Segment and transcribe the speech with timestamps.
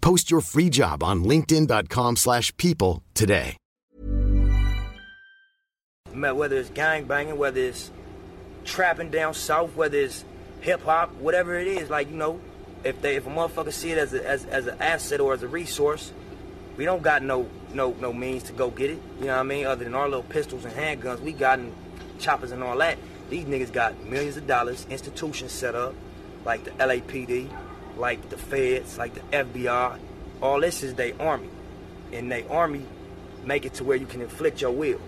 [0.00, 3.56] Post your free job on linkedin.com/people slash people today.
[6.12, 7.90] Whether it's gang banging, whether it's
[8.64, 10.24] trapping down south, whether it's
[10.60, 12.40] hip hop, whatever it is, like you know,
[12.84, 15.42] if they if a motherfucker see it as a, as as an asset or as
[15.42, 16.12] a resource,
[16.76, 19.00] we don't got no no no means to go get it.
[19.20, 19.66] You know what I mean?
[19.66, 21.60] Other than our little pistols and handguns, we got
[22.18, 22.98] choppers and all that.
[23.30, 25.94] These niggas got millions of dollars, institutions set up,
[26.44, 27.48] like the LAPD,
[27.98, 29.98] like the feds, like the FBI.
[30.40, 31.48] All this is their army.
[32.12, 32.84] And they army
[33.44, 35.00] make it to where you can inflict your will.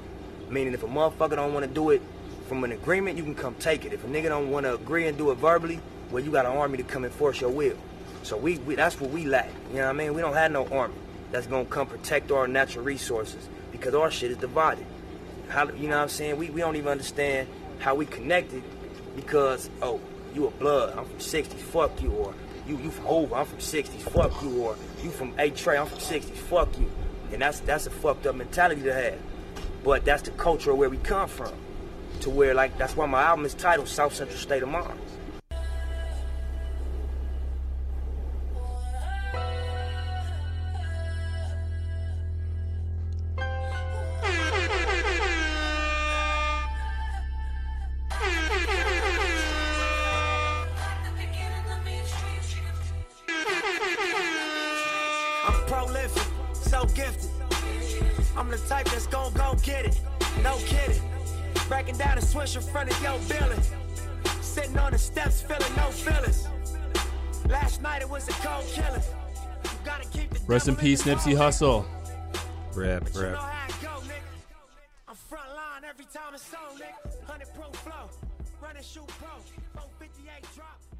[0.51, 2.03] Meaning if a motherfucker don't want to do it
[2.49, 3.93] from an agreement, you can come take it.
[3.93, 5.81] If a nigga don't want to agree and do it verbally,
[6.11, 7.77] well, you got an army to come enforce your will.
[8.23, 9.49] So we, we that's what we lack.
[9.71, 10.15] You know what I mean?
[10.15, 10.95] We don't have no army
[11.31, 14.85] that's gonna come protect our natural resources because our shit is divided.
[15.49, 16.37] How you know what I'm saying?
[16.37, 18.63] We, we don't even understand how we connected
[19.17, 20.01] because oh
[20.35, 22.35] you a blood I'm from 60 fuck you or
[22.71, 25.87] you you from over I'm from 60s, fuck you or you from Eight Trey I'm
[25.87, 26.91] from 60s, fuck you.
[27.33, 29.19] And that's that's a fucked up mentality to have.
[29.83, 31.53] But that's the culture where we come from
[32.21, 34.99] to where like that's why my album is titled South Central State of Mind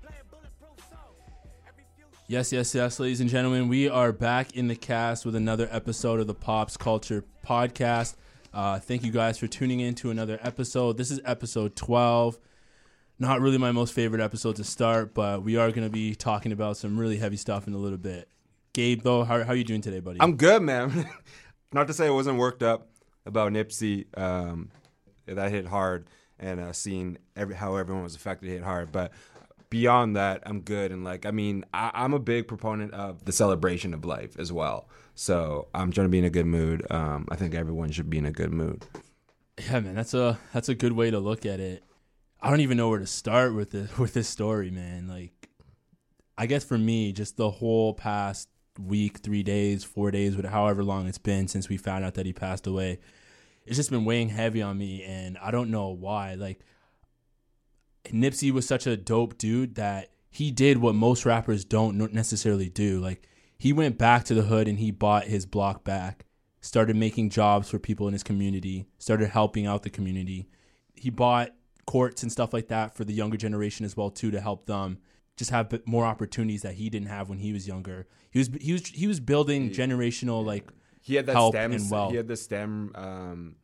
[0.01, 1.17] Playing bulletproof soul.
[1.67, 5.35] Every few Yes, yes, yes, ladies and gentlemen, we are back in the cast with
[5.35, 8.15] another episode of the Pops Culture Podcast.
[8.55, 10.99] Uh, thank you guys for tuning in to another episode.
[10.99, 12.39] This is episode 12.
[13.19, 16.53] Not really my most favorite episode to start, but we are going to be talking
[16.53, 18.29] about some really heavy stuff in a little bit.
[18.73, 20.19] Gabe, though, how, how are you doing today, buddy?
[20.21, 21.09] I'm good, man.
[21.73, 22.89] Not to say I wasn't worked up
[23.27, 24.07] about Nipsey.
[24.19, 24.71] Um,
[25.27, 26.09] that hit hard,
[26.39, 28.93] and uh, seeing every how everyone was affected hit hard.
[28.93, 29.13] But
[29.71, 30.93] beyond that, I'm good.
[30.93, 34.53] And like, I mean, I, I'm a big proponent of the celebration of life as
[34.53, 34.89] well.
[35.15, 36.87] So I'm trying to be in a good mood.
[36.91, 38.85] Um, I think everyone should be in a good mood.
[39.59, 41.85] Yeah, man, that's a that's a good way to look at it.
[42.41, 45.09] I don't even know where to start with this with this story, man.
[45.09, 45.49] Like,
[46.39, 48.49] I guess for me, just the whole past
[48.79, 52.33] week, three days, four days, however long it's been since we found out that he
[52.33, 52.99] passed away,
[53.67, 56.35] it's just been weighing heavy on me, and I don't know why.
[56.35, 56.61] Like,
[58.07, 63.01] Nipsey was such a dope dude that he did what most rappers don't necessarily do.
[63.01, 66.25] Like, he went back to the hood and he bought his block back,
[66.61, 70.49] started making jobs for people in his community, started helping out the community.
[70.95, 71.51] He bought
[71.87, 74.99] courts and stuff like that for the younger generation as well too to help them
[75.41, 78.07] just have more opportunities that he didn't have when he was younger.
[78.31, 80.71] He was he was he was building generational like
[81.01, 81.73] He had that help STEM.
[81.73, 82.11] and wealth.
[82.11, 82.93] He had the STEM.
[82.95, 83.57] Um,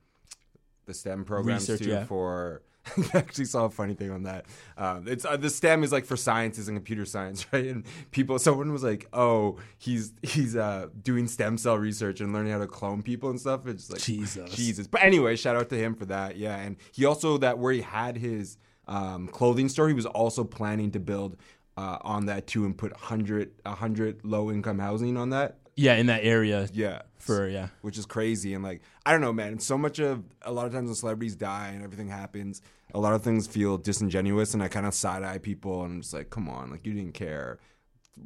[0.87, 2.05] the STEM programs Research, too yeah.
[2.05, 2.63] for.
[3.13, 4.47] I actually saw a funny thing on that.
[4.79, 7.67] Um, it's uh, the STEM is like for sciences and computer science, right?
[7.67, 12.53] And people, someone was like, "Oh, he's he's uh, doing stem cell research and learning
[12.53, 14.51] how to clone people and stuff." It's like Jesus.
[14.51, 14.87] Jesus.
[14.87, 16.39] But anyway, shout out to him for that.
[16.39, 18.57] Yeah, and he also that where he had his
[18.89, 21.37] um, clothing store, he was also planning to build
[21.77, 25.59] uh, on that too and put 100 100 low income housing on that.
[25.77, 27.03] yeah in that area Yeah.
[27.19, 28.55] for yeah Which is crazy.
[28.55, 29.59] And like, I don't know, man.
[29.59, 32.63] So much of a lot of times when celebrities die and everything happens,
[32.95, 34.55] a lot of things feel disingenuous.
[34.55, 36.95] And I kind of side eye people and I'm just like, come on, like, you
[36.95, 37.59] didn't care.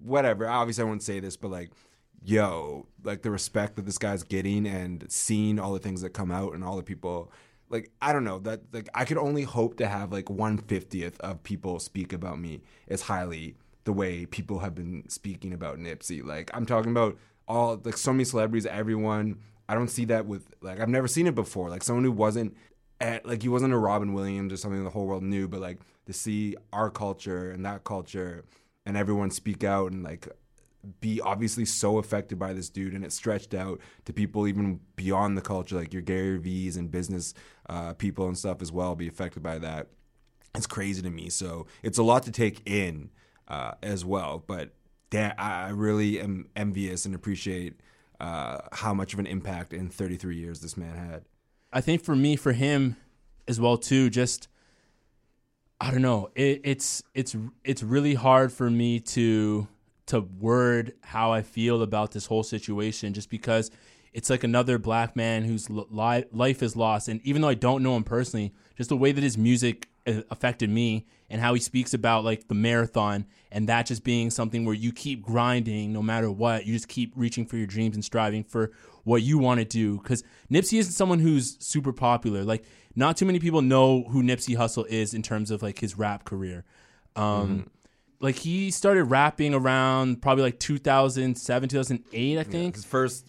[0.02, 0.46] Whatever.
[0.48, 1.70] Obviously, I won't say this, but like,
[2.22, 6.30] yo, like the respect that this guy's getting and seeing all the things that come
[6.30, 7.32] out and all the people
[7.70, 11.18] like I don't know that like I could only hope to have like one fiftieth
[11.20, 16.22] of people speak about me as highly the way people have been speaking about Nipsey.
[16.24, 17.16] Like I'm talking about
[17.48, 19.38] all like so many celebrities, everyone.
[19.68, 21.70] I don't see that with like I've never seen it before.
[21.70, 22.56] Like someone who wasn't
[23.00, 25.78] at like he wasn't a Robin Williams or something the whole world knew, but like
[26.06, 28.44] to see our culture and that culture
[28.84, 30.28] and everyone speak out and like
[31.00, 35.36] be obviously so affected by this dude and it stretched out to people even beyond
[35.36, 37.34] the culture like your Gary V's and business
[37.68, 39.88] uh, people and stuff as well be affected by that
[40.54, 43.10] it's crazy to me so it's a lot to take in
[43.48, 44.70] uh, as well but
[45.10, 47.80] damn, I really am envious and appreciate
[48.18, 51.24] uh, how much of an impact in 33 years this man had
[51.72, 52.96] I think for me, for him
[53.46, 54.48] as well too, just
[55.80, 56.30] I don't know.
[56.34, 59.68] It, it's it's it's really hard for me to
[60.10, 63.70] to word how I feel about this whole situation, just because
[64.12, 67.08] it's like another black man whose li- life is lost.
[67.08, 70.22] And even though I don't know him personally, just the way that his music uh,
[70.30, 74.64] affected me and how he speaks about like the marathon and that just being something
[74.64, 76.66] where you keep grinding no matter what.
[76.66, 78.72] You just keep reaching for your dreams and striving for
[79.04, 79.98] what you want to do.
[79.98, 82.42] Because Nipsey isn't someone who's super popular.
[82.42, 82.64] Like,
[82.96, 86.24] not too many people know who Nipsey Hussle is in terms of like his rap
[86.24, 86.64] career.
[87.14, 87.60] Um, mm-hmm.
[88.20, 92.74] Like he started rapping around probably like 2007, 2008, I think.
[92.74, 93.26] Yeah, his first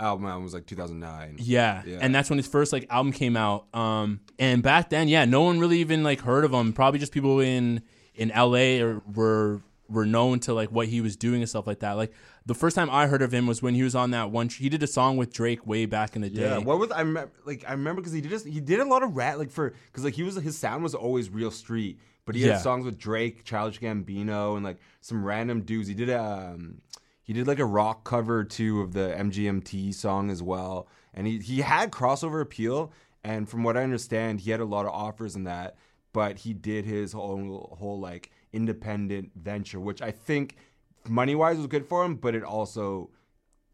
[0.00, 1.36] album was like 2009.
[1.38, 1.82] Yeah.
[1.86, 1.98] yeah.
[2.00, 3.72] And that's when his first like album came out.
[3.74, 6.72] Um and back then, yeah, no one really even like heard of him.
[6.72, 7.82] Probably just people in
[8.14, 11.80] in LA or were were known to like what he was doing and stuff like
[11.80, 11.92] that.
[11.92, 12.12] Like
[12.46, 14.48] the first time I heard of him was when he was on that one.
[14.48, 16.42] He did a song with Drake way back in the day.
[16.42, 17.30] Yeah, what was I remember?
[17.44, 19.74] Like I remember because he did a, he did a lot of rap like for
[19.86, 22.52] because like he was his sound was always real street, but he yeah.
[22.52, 25.88] had songs with Drake, Childish Gambino, and like some random dudes.
[25.88, 26.80] He did a um,
[27.22, 31.38] he did like a rock cover too of the MGMT song as well, and he
[31.38, 32.92] he had crossover appeal.
[33.24, 35.76] And from what I understand, he had a lot of offers in that,
[36.12, 40.56] but he did his whole whole like independent venture, which I think
[41.08, 43.10] money wise was good for him, but it also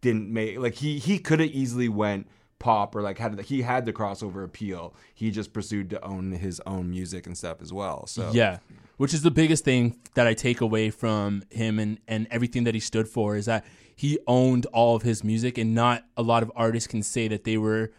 [0.01, 2.29] didn't make like he he could have easily went
[2.59, 4.95] pop or like had he had the crossover appeal.
[5.15, 8.07] He just pursued to own his own music and stuff as well.
[8.07, 8.59] So yeah,
[8.97, 12.75] which is the biggest thing that I take away from him and and everything that
[12.75, 13.65] he stood for is that
[13.99, 17.43] he owned all of his music, and not a lot of artists can say that
[17.43, 17.91] they were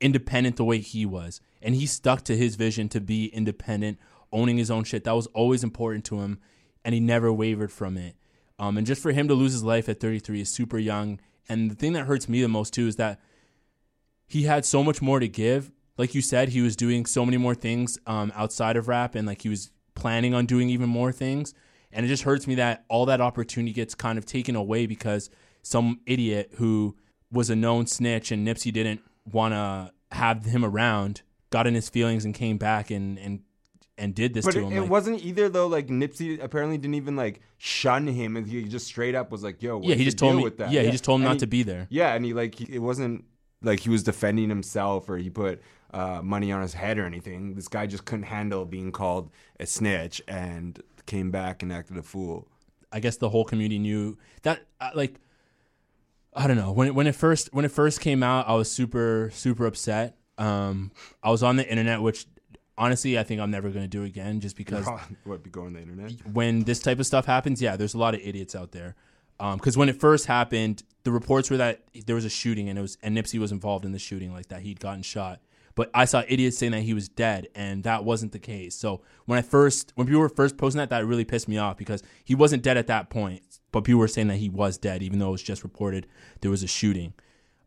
[0.00, 1.40] independent the way he was.
[1.60, 3.98] And he stuck to his vision to be independent,
[4.30, 5.02] owning his own shit.
[5.02, 6.38] That was always important to him,
[6.84, 8.14] and he never wavered from it.
[8.58, 11.18] Um, and just for him to lose his life at 33 is super young.
[11.48, 13.18] And the thing that hurts me the most too is that
[14.32, 15.70] he had so much more to give.
[15.98, 19.26] Like you said, he was doing so many more things um, outside of rap, and
[19.26, 21.52] like he was planning on doing even more things.
[21.92, 25.28] And it just hurts me that all that opportunity gets kind of taken away because
[25.62, 26.96] some idiot who
[27.30, 31.20] was a known snitch and Nipsey didn't want to have him around
[31.50, 33.40] got in his feelings and came back and, and
[33.98, 34.72] and did this but to it, him.
[34.72, 35.66] It like, wasn't either though.
[35.66, 39.62] Like Nipsey apparently didn't even like shun him, and he just straight up was like,
[39.62, 40.50] "Yo, yeah." He just told me.
[40.58, 41.86] Yeah, yeah, he just told him and not he, to be there.
[41.90, 43.26] Yeah, and he like he, it wasn't
[43.62, 45.62] like he was defending himself or he put
[45.92, 47.54] uh, money on his head or anything.
[47.54, 49.30] This guy just couldn't handle being called
[49.60, 52.48] a snitch and came back and acted a fool.
[52.92, 54.62] I guess the whole community knew that.
[54.80, 55.20] Uh, like,
[56.34, 58.70] I don't know when it, when it first when it first came out, I was
[58.70, 60.16] super super upset.
[60.38, 60.92] Um,
[61.22, 62.26] I was on the internet, which
[62.76, 64.86] honestly, I think I'm never going to do again just because.
[65.24, 66.12] what, be going on the internet?
[66.26, 68.96] When this type of stuff happens, yeah, there's a lot of idiots out there.
[69.42, 72.78] Because um, when it first happened, the reports were that there was a shooting and
[72.78, 75.40] it was and Nipsey was involved in the shooting, like that he'd gotten shot.
[75.74, 78.74] But I saw idiots saying that he was dead, and that wasn't the case.
[78.74, 81.78] So when I first, when people were first posting that, that really pissed me off
[81.78, 83.42] because he wasn't dead at that point.
[83.72, 86.06] But people were saying that he was dead, even though it was just reported
[86.42, 87.14] there was a shooting.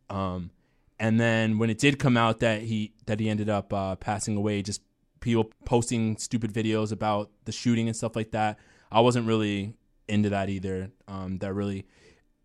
[0.10, 0.52] Um,
[1.00, 4.38] and then when it did come out that he that he ended up uh, passing
[4.38, 4.82] away, just
[5.20, 8.60] people posting stupid videos about the shooting and stuff like that.
[8.92, 9.74] I wasn't really
[10.08, 10.92] into that either.
[11.08, 11.86] Um, that really,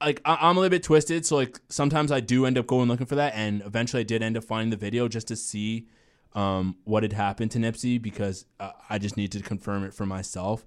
[0.00, 1.26] like, I- am a little bit twisted.
[1.26, 4.22] So like sometimes I do end up going looking for that, and eventually I did
[4.22, 5.86] end up finding the video just to see
[6.34, 10.06] um, what had happened to Nipsey because uh, I just need to confirm it for
[10.06, 10.64] myself.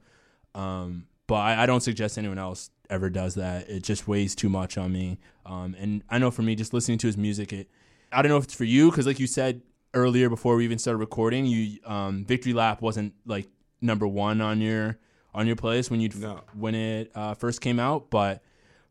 [0.54, 3.70] Um, but I, I, don't suggest anyone else ever does that.
[3.70, 5.20] It just weighs too much on me.
[5.46, 7.70] Um, and I know for me, just listening to his music, it.
[8.12, 9.62] I don't know if it's for you because, like you said,
[9.94, 13.48] earlier before we even started recording, you um, Victory Lap wasn't like
[13.82, 15.00] number one on your
[15.34, 16.42] on your playlist when you no.
[16.54, 18.42] when it uh, first came out, but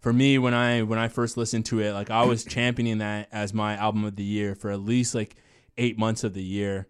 [0.01, 3.29] for me when I when I first listened to it, like I was championing that
[3.33, 5.37] as my album of the year for at least like
[5.79, 6.87] eight months of the year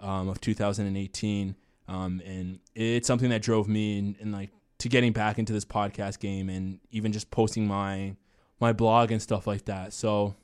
[0.00, 1.54] um, of 2018,
[1.88, 6.18] um, and it's something that drove me and like to getting back into this podcast
[6.18, 8.16] game and even just posting my
[8.60, 9.92] my blog and stuff like that.
[9.92, 10.34] So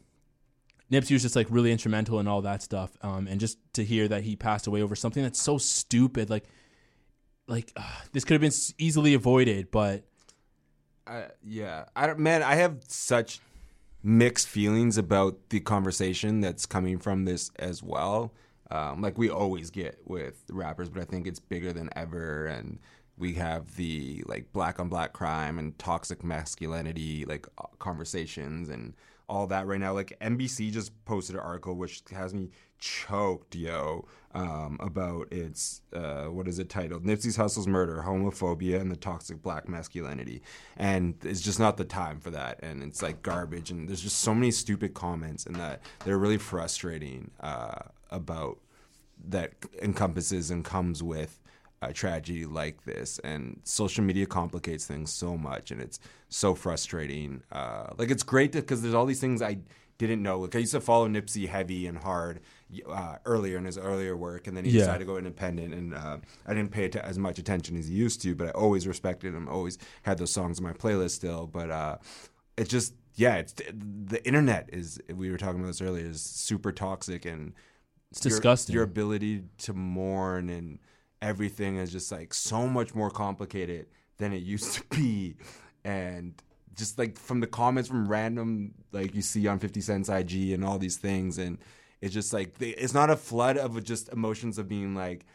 [0.93, 2.91] Nipsey was just like really instrumental in all that stuff.
[3.01, 6.45] Um, and just to hear that he passed away over something that's so stupid, like,
[7.47, 7.83] like uh,
[8.13, 10.05] this could have been easily avoided, but
[11.07, 13.41] I, yeah, I don't, man, I have such
[14.03, 18.33] mixed feelings about the conversation that's coming from this as well.
[18.71, 22.47] Um, like we always get with rappers, but I think it's bigger than ever.
[22.47, 22.79] And
[23.19, 28.95] we have the like black on black crime and toxic masculinity like uh, conversations and
[29.29, 29.93] all that right now.
[29.93, 32.51] Like NBC just posted an article which has me
[32.83, 37.05] choked, yo, um, about its uh, what is it titled?
[37.05, 40.43] Nipsey's Hussle's Murder, Homophobia, and the Toxic Black Masculinity.
[40.77, 42.59] And it's just not the time for that.
[42.63, 43.71] And it's like garbage.
[43.71, 48.59] And there's just so many stupid comments and that they're really frustrating uh, about
[49.29, 51.39] that encompasses and comes with
[51.83, 55.99] a tragedy like this and social media complicates things so much and it's
[56.29, 59.59] so frustrating uh, like it's great because there's all these things i
[59.99, 62.41] didn't know like i used to follow nipsey heavy and hard
[62.89, 64.81] uh, earlier in his earlier work and then he Yeah.
[64.81, 68.21] decided to go independent and uh, i didn't pay as much attention as he used
[68.23, 71.71] to but i always respected him always had those songs in my playlist still but
[71.71, 71.97] uh,
[72.57, 76.73] it's just yeah it's the internet is we were talking about this earlier is super
[76.73, 77.53] toxic and
[78.11, 78.75] it's your- disgusting.
[78.75, 80.79] Your, ability to mourn and
[81.23, 83.87] everything is just like so much more complicated
[84.19, 85.37] than it used to be.
[85.85, 86.35] And
[86.77, 90.65] just like from the comments from random, like you see on 50 Cent's IG and
[90.65, 91.39] all these things.
[91.39, 91.59] And
[92.01, 95.27] it's just like, they, it's not a flood of just emotions of being like,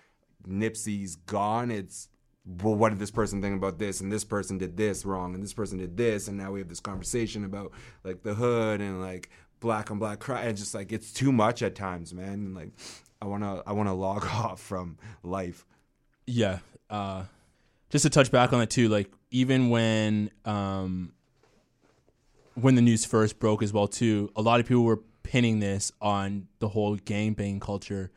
[0.48, 1.72] Nipsey's gone.
[1.72, 2.10] It's,
[2.46, 4.02] well, what did this person think about this?
[4.02, 6.70] And this person did this wrong, and this person did this, and now we have
[6.70, 7.72] this conversation about
[8.04, 9.30] like the hood and like
[9.60, 10.48] black on black crime.
[10.48, 12.34] And just like it's too much at times, man.
[12.34, 12.70] And like
[13.22, 15.66] I wanna I wanna log off from life.
[16.26, 16.60] yeah.
[16.90, 17.24] Uh,
[17.90, 21.14] just to touch back on it too, like even when um,
[22.60, 25.92] when the news first broke as well too, a lot of people were pinning this
[26.02, 28.12] on the whole gangbang culture,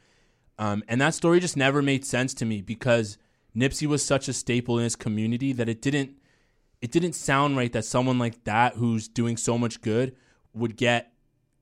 [0.59, 3.19] um, and that story just never made sense to me because
[3.57, 6.17] Nipsey was such a staple in his community that it didn't
[6.81, 10.17] it didn't sound right that someone like that who's doing so much good
[10.55, 11.13] would get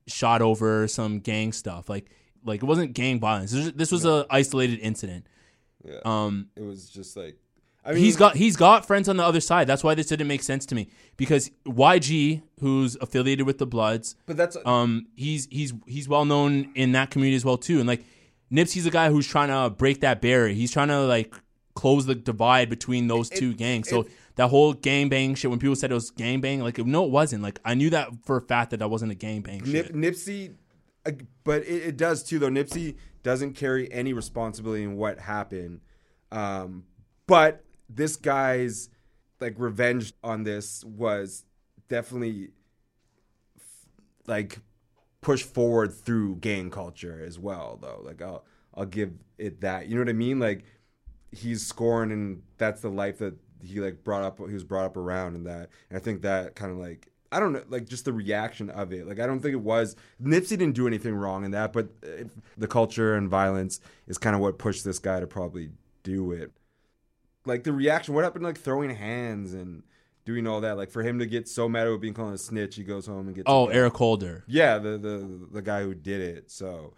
[0.07, 1.89] shot over some gang stuff.
[1.89, 2.11] Like
[2.45, 3.51] like it wasn't gang violence.
[3.51, 5.27] This was, this was a isolated incident.
[5.85, 5.99] Yeah.
[6.05, 7.37] um It was just like
[7.89, 9.67] I mean he's got he's got friends on the other side.
[9.67, 14.15] That's why this didn't make sense to me because YG, who's affiliated with the Bloods,
[14.27, 17.79] but that's um, he's he's he's well known in that community as well too.
[17.79, 18.05] And like
[18.53, 20.53] Nipsey's a guy who's trying to break that barrier.
[20.53, 21.35] He's trying to like
[21.75, 23.89] close the divide between those two gangs.
[23.89, 27.07] So that whole gang bang shit, when people said it was gang bang, like no,
[27.07, 27.43] it wasn't.
[27.43, 29.63] Like I knew that for a fact that that wasn't a gang bang.
[29.65, 30.57] Nip, Nipsey,
[31.07, 32.39] uh, but it, it does too.
[32.39, 35.81] Though Nipsey doesn't carry any responsibility in what happened,
[36.31, 36.85] um,
[37.27, 38.89] but this guy's
[39.41, 41.45] like revenge on this was
[41.89, 42.51] definitely
[44.27, 44.61] like
[45.21, 47.79] pushed forward through gang culture as well.
[47.81, 49.89] Though, like I'll I'll give it that.
[49.89, 50.39] You know what I mean?
[50.39, 50.65] Like
[51.33, 54.39] he's scoring, and that's the life that he like brought up.
[54.39, 55.71] He was brought up around, and that.
[55.91, 58.93] And I think that kind of like I don't know, like just the reaction of
[58.93, 59.07] it.
[59.07, 62.31] Like I don't think it was Nipsey didn't do anything wrong in that, but if
[62.57, 65.71] the culture and violence is kind of what pushed this guy to probably
[66.03, 66.53] do it.
[67.49, 68.43] Like the reaction, what happened?
[68.43, 69.83] to, Like throwing hands and
[70.25, 70.77] doing all that.
[70.77, 73.27] Like for him to get so mad about being called a snitch, he goes home
[73.27, 73.47] and gets.
[73.49, 74.45] Oh, Eric Holder.
[74.47, 76.51] Yeah, the the the guy who did it.
[76.51, 76.95] So.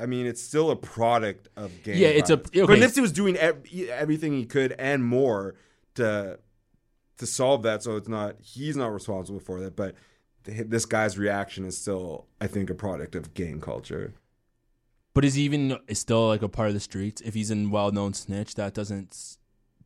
[0.00, 1.96] I mean, it's still a product of gang.
[1.98, 2.56] Yeah, it's a- violence.
[2.56, 2.66] okay.
[2.66, 5.56] But Nipsey was doing ev- everything he could and more
[5.96, 6.38] to
[7.16, 7.82] to solve that.
[7.82, 9.96] So it's not he's not responsible for that, but
[10.44, 14.14] th- this guy's reaction is still, I think, a product of gang culture.
[15.12, 17.20] But is he even is still like a part of the streets?
[17.22, 19.38] If he's a well-known snitch, that doesn't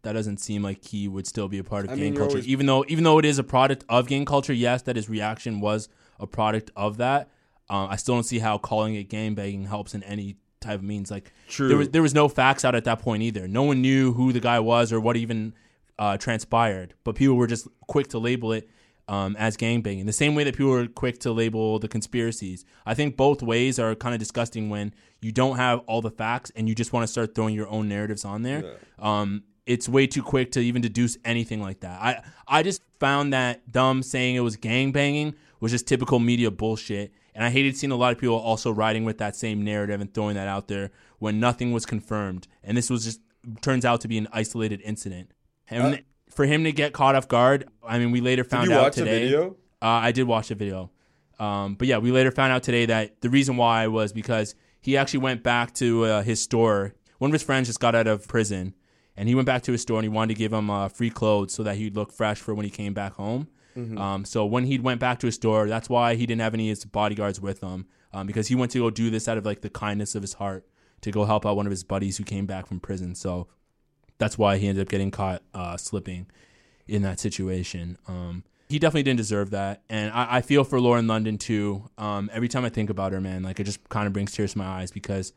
[0.04, 2.30] that doesn't seem like he would still be a part of I gang mean, culture.
[2.36, 5.08] always- even though even though it is a product of gang culture, yes, that his
[5.08, 5.88] reaction was
[6.20, 7.28] a product of that.
[7.68, 10.82] Um, I still don't see how calling it gang banging helps in any type of
[10.84, 11.10] means.
[11.10, 11.68] Like True.
[11.68, 13.48] there was there was no facts out at that point either.
[13.48, 15.54] No one knew who the guy was or what even
[15.98, 16.94] uh, transpired.
[17.04, 18.68] But people were just quick to label it
[19.08, 20.06] um, as gangbanging.
[20.06, 22.64] The same way that people were quick to label the conspiracies.
[22.84, 26.50] I think both ways are kind of disgusting when you don't have all the facts
[26.56, 28.76] and you just want to start throwing your own narratives on there.
[28.98, 32.00] Um, it's way too quick to even deduce anything like that.
[32.00, 37.12] I I just found that dumb saying it was gangbanging was just typical media bullshit.
[37.34, 40.12] And I hated seeing a lot of people also riding with that same narrative and
[40.12, 42.46] throwing that out there when nothing was confirmed.
[42.62, 43.20] And this was just
[43.60, 45.30] turns out to be an isolated incident.
[45.68, 48.82] And for him to get caught off guard, I mean, we later found you out
[48.82, 49.24] watch the today.
[49.24, 49.56] video?
[49.82, 50.90] Uh, I did watch the video.
[51.38, 54.96] Um, but yeah, we later found out today that the reason why was because he
[54.96, 56.94] actually went back to uh, his store.
[57.18, 58.74] One of his friends just got out of prison,
[59.16, 61.10] and he went back to his store and he wanted to give him uh, free
[61.10, 63.48] clothes so that he'd look fresh for when he came back home.
[63.98, 66.70] Um, so when he went back to his store, that's why he didn't have any
[66.70, 69.44] of his bodyguards with him um, because he went to go do this out of
[69.44, 70.64] like the kindness of his heart
[71.00, 73.14] to go help out one of his buddies who came back from prison.
[73.16, 73.48] So
[74.18, 76.26] that's why he ended up getting caught uh, slipping
[76.86, 77.98] in that situation.
[78.06, 81.88] Um, he definitely didn't deserve that, and I, I feel for Lauren London too.
[81.98, 84.52] Um, every time I think about her, man, like it just kind of brings tears
[84.52, 85.32] to my eyes because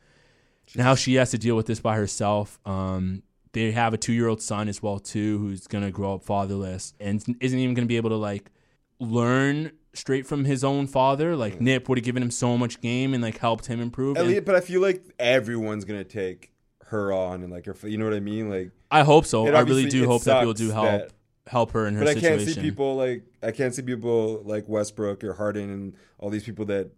[0.76, 2.60] now she has to deal with this by herself.
[2.66, 3.24] Um,
[3.58, 7.60] they have a two-year-old son as well too, who's gonna grow up fatherless and isn't
[7.60, 8.52] even gonna be able to like
[9.00, 11.36] learn straight from his own father.
[11.36, 14.18] Like Nip would have given him so much game and like helped him improve.
[14.18, 16.52] At and but I feel like everyone's gonna take
[16.86, 17.76] her on and like her.
[17.88, 18.50] You know what I mean?
[18.50, 19.48] Like, I hope so.
[19.48, 21.12] I really do hope that people do help that-
[21.48, 22.46] help her in her but I situation.
[22.46, 26.44] can't see people like I can't see people like Westbrook or Harden and all these
[26.44, 26.92] people that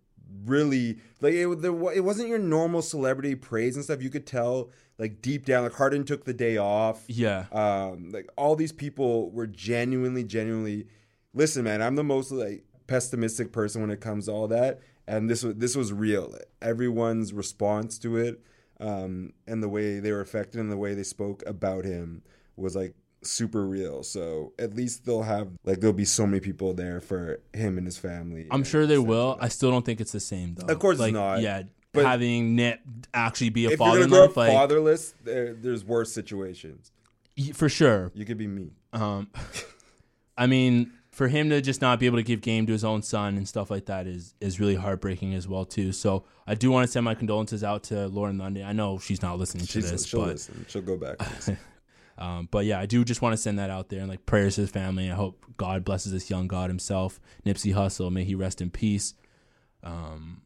[0.45, 1.61] really like it.
[1.61, 4.01] There, it wasn't your normal celebrity praise and stuff.
[4.01, 7.03] You could tell like deep down, like Harden took the day off.
[7.07, 7.45] Yeah.
[7.51, 10.87] um, like all these people were genuinely, genuinely.
[11.33, 15.29] Listen, man, I'm the most like pessimistic person when it comes to all that, and
[15.29, 16.35] this was this was real.
[16.61, 18.41] Everyone's response to it,
[18.79, 22.21] um, and the way they were affected and the way they spoke about him
[22.57, 24.03] was like super real.
[24.03, 27.87] So at least they'll have like there'll be so many people there for him and
[27.87, 28.47] his family.
[28.51, 29.37] I'm sure they will.
[29.39, 30.71] I still don't think it's the same though.
[30.71, 31.41] Of course it's like, not.
[31.41, 31.63] Yeah,
[32.03, 32.79] But- having Nip
[33.13, 36.91] actually be a If you're gonna grow up like fatherless, there, there's worse situations.
[37.53, 38.11] for sure.
[38.13, 38.71] You could be me.
[38.93, 39.29] Um,
[40.37, 43.01] I mean, for him to just not be able to give game to his own
[43.01, 45.91] son and stuff like that is is really heartbreaking as well too.
[45.91, 48.63] So I do want to send my condolences out to Lauren London.
[48.63, 50.65] I know she's not listening to this, she'll but listen.
[50.69, 51.17] She'll go back.
[52.19, 54.55] Um, but yeah, I do just want to send that out there and like prayers
[54.55, 55.09] to his family.
[55.09, 58.11] I hope God blesses this young God himself, Nipsey Hussle.
[58.11, 59.13] May he rest in peace.
[59.83, 60.41] Um,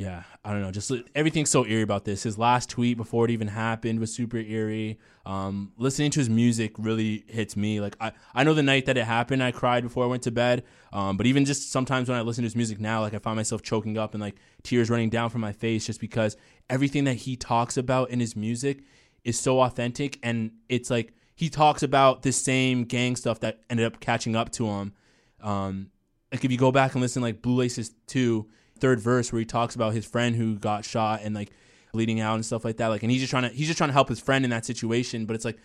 [0.00, 0.70] yeah, I don't know.
[0.70, 2.22] Just everything's so eerie about this.
[2.22, 4.98] His last tweet before it even happened was super eerie.
[5.26, 7.82] Um, listening to his music really hits me.
[7.82, 10.30] Like I, I know the night that it happened, I cried before I went to
[10.30, 10.64] bed.
[10.90, 13.36] Um, but even just sometimes when I listen to his music now, like I find
[13.36, 16.34] myself choking up and like tears running down from my face just because
[16.70, 18.80] everything that he talks about in his music
[19.22, 23.84] is so authentic and it's like he talks about the same gang stuff that ended
[23.84, 24.94] up catching up to him.
[25.42, 25.90] Um,
[26.32, 28.48] like if you go back and listen like Blue Laces 2
[28.80, 31.50] third verse where he talks about his friend who got shot and like
[31.92, 33.88] bleeding out and stuff like that like and he's just trying to he's just trying
[33.88, 35.58] to help his friend in that situation but it's like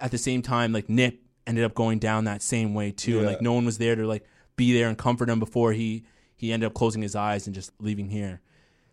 [0.00, 3.22] at the same time like Nip ended up going down that same way too and
[3.24, 3.30] Yeah.
[3.32, 4.24] like no one was there to like
[4.56, 6.04] be there and comfort him before he
[6.36, 8.40] he ended up closing his eyes and just leaving here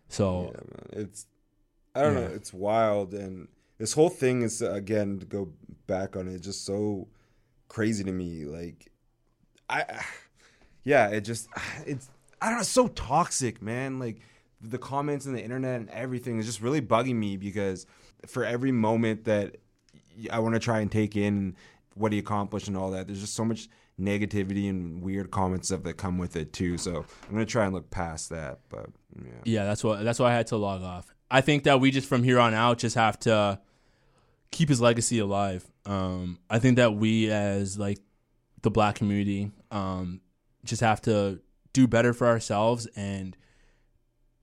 [0.08, 1.04] so Yeah, man.
[1.06, 1.26] It's
[1.94, 2.20] I don't Yeah.
[2.28, 2.34] know.
[2.34, 5.52] It's wild, and this whole thing is again to go
[5.86, 6.38] back on it.
[6.40, 7.08] Just so
[7.68, 8.44] crazy to me.
[8.46, 8.90] Like,
[9.68, 10.02] I,
[10.84, 11.48] yeah, it just
[11.86, 12.08] it's
[12.42, 12.60] I don't know.
[12.60, 14.00] It's so toxic, man.
[14.00, 14.18] Like
[14.60, 17.86] the comments on the internet and everything is just really bugging me because
[18.26, 19.56] for every moment that
[20.30, 21.56] I want to try and take in
[21.94, 23.68] what he accomplished and all that, there's just so much
[24.00, 26.78] negativity and weird comments stuff that come with it too.
[26.78, 28.58] So I'm gonna try and look past that.
[28.68, 29.30] But yeah.
[29.44, 31.14] Yeah, that's what that's why I had to log off.
[31.30, 33.60] I think that we just from here on out just have to
[34.50, 35.64] keep his legacy alive.
[35.86, 38.00] Um, I think that we as like
[38.62, 40.20] the black community um,
[40.64, 41.40] just have to
[41.72, 43.36] do better for ourselves and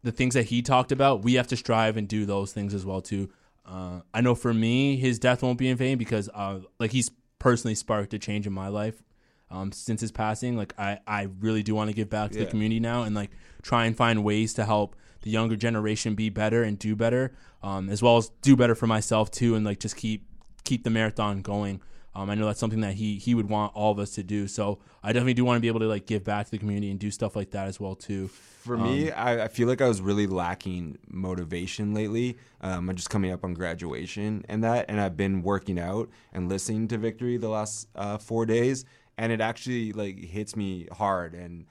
[0.03, 2.85] the things that he talked about, we have to strive and do those things as
[2.85, 3.29] well too.
[3.65, 7.11] Uh, I know for me, his death won't be in vain because uh, like he's
[7.37, 9.03] personally sparked a change in my life
[9.51, 10.55] um, since his passing.
[10.55, 13.31] Like I, I really do want to give back to the community now and like
[13.61, 17.89] try and find ways to help the younger generation be better and do better, um,
[17.89, 20.25] as well as do better for myself too, and like just keep
[20.63, 21.81] keep the marathon going.
[22.15, 24.47] Um, I know that's something that he he would want all of us to do.
[24.47, 26.89] So I definitely do want to be able to like give back to the community
[26.89, 28.27] and do stuff like that as well too.
[28.27, 32.37] For me, I, I feel like I was really lacking motivation lately.
[32.61, 36.49] Um, I'm just coming up on graduation and that, and I've been working out and
[36.49, 38.83] listening to Victory the last uh, four days,
[39.17, 41.35] and it actually like hits me hard.
[41.35, 41.65] And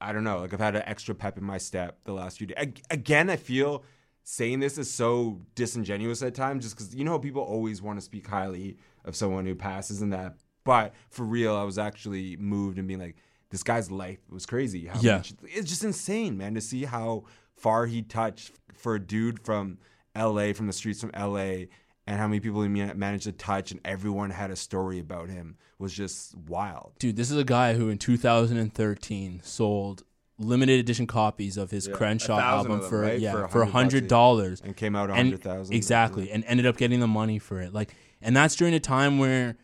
[0.00, 2.46] I don't know, like I've had an extra pep in my step the last few
[2.46, 2.56] days.
[2.58, 3.84] Ag- Again, I feel
[4.22, 7.98] saying this is so disingenuous at times, just because you know how people always want
[7.98, 10.34] to speak highly of someone who passes and that.
[10.64, 13.16] But for real, I was actually moved and being like,
[13.50, 14.86] this guy's life was crazy.
[14.86, 15.16] How Yeah.
[15.18, 17.24] much it's just insane, man, to see how
[17.56, 19.78] far he touched for a dude from
[20.14, 21.66] LA, from the streets from LA,
[22.06, 25.56] and how many people he managed to touch, and everyone had a story about him
[25.78, 26.92] was just wild.
[26.98, 30.02] Dude, this is a guy who in 2013 sold
[30.38, 33.20] limited edition copies of his Yeah, Crenshaw album them, for right?
[33.20, 35.74] yeah For a for a hundred dollars And came out a hundred thousand.
[35.74, 39.18] exactly and ended up getting the money for it like and that's during a time
[39.18, 39.56] where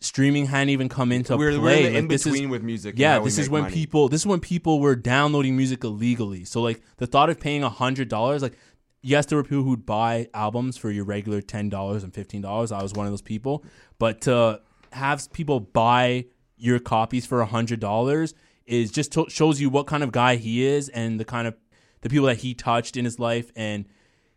[0.00, 2.50] streaming hadn't even come into We're, we're play in the like in this between is
[2.50, 2.94] with music.
[2.98, 3.74] yeah this is when money.
[3.74, 7.62] people this is when people were downloading music illegally so like the thought of paying
[7.62, 8.58] a hundred dollars like
[9.00, 12.70] yes there were people who'd buy albums for your regular ten dollars and fifteen dollars
[12.70, 13.64] i was one of those people
[13.98, 14.60] but to
[14.92, 16.26] have people buy
[16.58, 18.34] your copies for a hundred dollars
[18.66, 21.54] is just to- shows you what kind of guy he is and the kind of
[22.02, 23.86] the people that he touched in his life and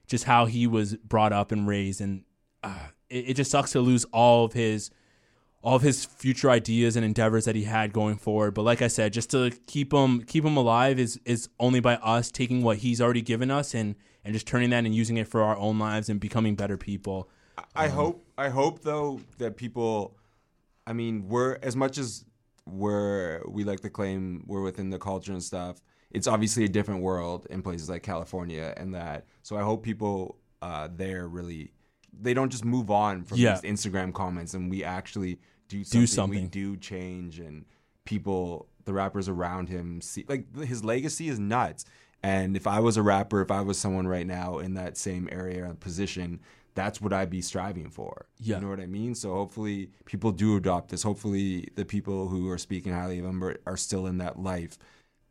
[0.08, 2.24] just how he was brought up and raised and
[2.64, 4.92] uh, it, it just sucks to lose all of his
[5.64, 8.54] all of his future ideas and endeavors that he had going forward.
[8.54, 11.96] But like I said, just to keep him keep him alive is is only by
[11.96, 15.28] us taking what he's already given us and and just turning that and using it
[15.28, 17.30] for our own lives and becoming better people.
[17.76, 20.16] I hope I hope though that people
[20.86, 22.24] I mean, we're as much as
[22.66, 27.02] we're we like to claim we're within the culture and stuff, it's obviously a different
[27.02, 29.26] world in places like California and that.
[29.44, 31.72] So I hope people uh, there really
[32.22, 33.60] they don't just move on from Yeah.
[33.60, 36.02] these Instagram comments and we actually do something.
[36.02, 36.48] We something.
[36.50, 37.66] do change and
[38.06, 41.86] people the rappers around him see like his legacy is nuts.
[42.24, 45.30] And if I was a rapper, if I was someone right now in that same
[45.32, 46.40] area and position,
[46.74, 48.26] that's what I'd be striving for.
[48.40, 48.56] Yeah.
[48.56, 49.14] You know what I mean?
[49.16, 51.04] So hopefully people do adopt this.
[51.04, 54.78] Hopefully the people who are speaking highly of him are, are still in that life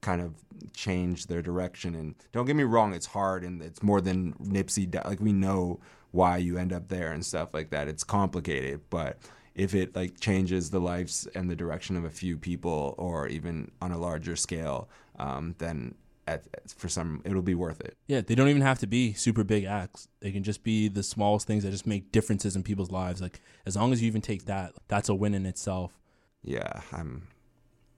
[0.01, 0.35] kind of
[0.75, 1.95] change their direction.
[1.95, 4.93] And don't get me wrong, it's hard and it's more than Nipsey.
[5.05, 5.81] Like we know
[6.17, 7.89] why you end up there and stuff like that.
[7.89, 9.19] It's complicated, but
[9.55, 13.71] if it like changes the lives and the direction of a few people or even
[13.81, 15.95] on a larger scale, um, then
[16.27, 16.45] at,
[16.77, 17.97] for some, it'll be worth it.
[18.07, 20.09] Yeah, they don't even have to be super big acts.
[20.21, 23.21] They can just be the smallest things that just make differences in people's lives.
[23.21, 25.99] Like as long as you even take that, that's a win in itself.
[26.43, 27.29] Yeah, I'm,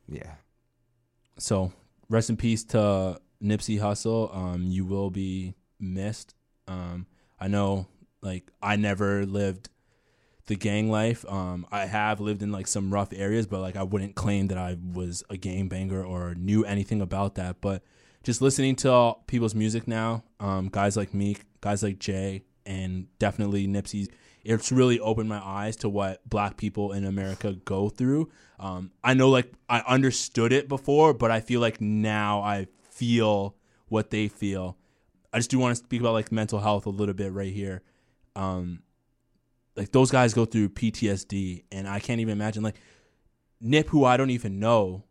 [0.08, 0.34] yeah.
[1.38, 1.72] So
[2.08, 4.34] rest in peace to Nipsey Hussle.
[4.36, 6.34] Um, you will be missed.
[6.66, 7.06] Um,
[7.40, 7.86] I know,
[8.22, 9.68] like I never lived
[10.46, 11.24] the gang life.
[11.28, 14.58] Um, I have lived in like some rough areas, but like I wouldn't claim that
[14.58, 17.60] I was a gang banger or knew anything about that.
[17.60, 17.82] But
[18.24, 23.66] just listening to people's music now, um, guys like Meek, guys like Jay, and definitely
[23.66, 24.08] Nipsey's,
[24.44, 28.30] it's really opened my eyes to what black people in America go through.
[28.58, 33.54] Um, I know like I understood it before, but I feel like now I feel
[33.88, 34.76] what they feel.
[35.32, 37.82] I just do want to speak about like mental health a little bit right here.
[38.38, 38.82] Um,
[39.76, 42.76] like those guys go through PTSD, and I can't even imagine like
[43.60, 45.04] Nip, who I don't even know,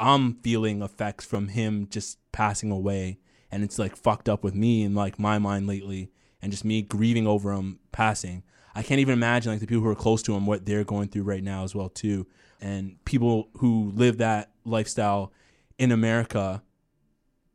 [0.00, 3.20] I'm feeling effects from him just passing away,
[3.52, 6.10] and it's like fucked up with me and like my mind lately,
[6.42, 8.42] and just me grieving over him passing.
[8.74, 11.08] I can't even imagine like the people who are close to him what they're going
[11.08, 12.26] through right now as well too,
[12.60, 15.32] and people who live that lifestyle
[15.78, 16.62] in America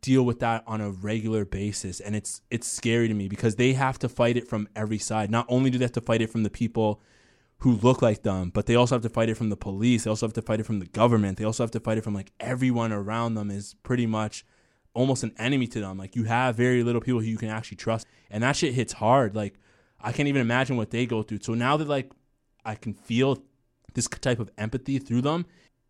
[0.08, 3.74] deal with that on a regular basis and it's it's scary to me because they
[3.74, 5.30] have to fight it from every side.
[5.30, 7.02] Not only do they have to fight it from the people
[7.58, 10.06] who look like them but they also have to fight it from the police.
[10.06, 11.38] They also have to fight it from the government.
[11.38, 14.46] They also have to fight it from like everyone around them is pretty much
[14.94, 15.98] almost an enemy to them.
[15.98, 18.94] Like you have very little people who you can actually trust and that shit hits
[18.94, 19.36] hard.
[19.36, 19.56] Like
[20.00, 21.40] i can't even imagine what they go through.
[21.42, 22.14] So now that like
[22.64, 23.44] i can feel
[23.94, 25.46] this type of empathy through them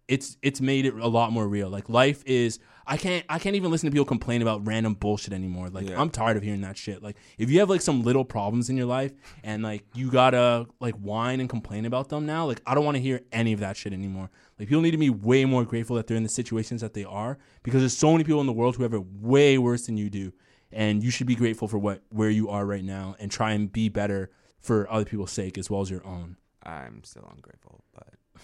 [0.08, 1.70] it's it's made it a lot more real.
[1.70, 5.34] Like life is I can't I can't even listen to people complain about random bullshit
[5.34, 5.70] anymore.
[5.70, 6.00] Like Yeah.
[6.00, 7.04] I'm tired of hearing that shit.
[7.04, 9.12] Like if you have like some little problems in your life
[9.44, 12.96] and like you gotta like whine and complain about them now, like I don't want
[12.96, 14.30] to hear any of that shit anymore.
[14.58, 17.04] Like people need to be way more grateful that they're in the situations that they
[17.04, 19.98] are because there's so many people in the world who have it way worse than
[19.98, 20.32] you do,
[20.72, 23.72] and you should be grateful for what where you are right now and try and
[23.72, 26.38] be better for other people's sake as well as your own.
[26.64, 28.14] I'm still ungrateful, but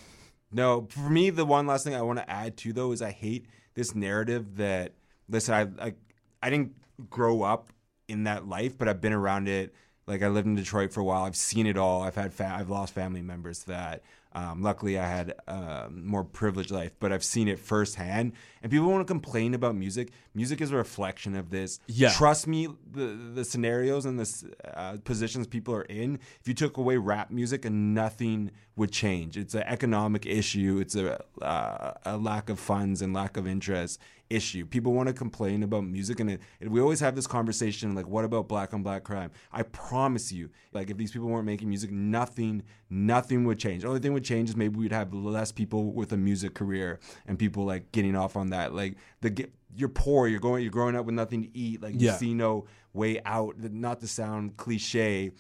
[0.52, 0.88] no.
[0.90, 3.48] For me, the one last thing I want to add to though is I hate
[3.74, 4.94] this narrative that
[5.30, 5.94] listen, I I,
[6.42, 6.74] I didn't
[7.10, 7.72] grow up
[8.08, 9.74] in that life, but I've been around it.
[10.08, 11.24] Like I lived in Detroit for a while.
[11.24, 12.02] I've seen it all.
[12.02, 14.04] I've had fa- I've lost family members to that.
[14.36, 18.34] Um, luckily, I had a more privileged life, but I've seen it firsthand.
[18.64, 20.12] And people want to complain about music.
[20.34, 21.80] Music is a reflection of this.
[21.86, 22.10] Yeah.
[22.10, 26.16] Trust me, the the scenarios and the uh, positions people are in.
[26.42, 29.38] If you took away rap music, and nothing would change.
[29.38, 30.80] It's an economic issue.
[30.82, 34.00] It's a uh, a lack of funds and lack of interest
[34.34, 34.66] issue.
[34.66, 38.08] People want to complain about music, and, it, and we always have this conversation like,
[38.08, 39.32] what about black on black crime?
[39.52, 43.84] I promise you, like if these people weren't making music, nothing, nothing would change.
[43.84, 47.00] The only thing would change is maybe we'd have less people with a music career
[47.28, 48.74] and people like getting off on that.
[48.74, 51.82] Like the get, you're poor, you're going, you're growing up with nothing to eat.
[51.82, 53.58] Like you see no way out.
[53.58, 55.32] Not to sound cliche,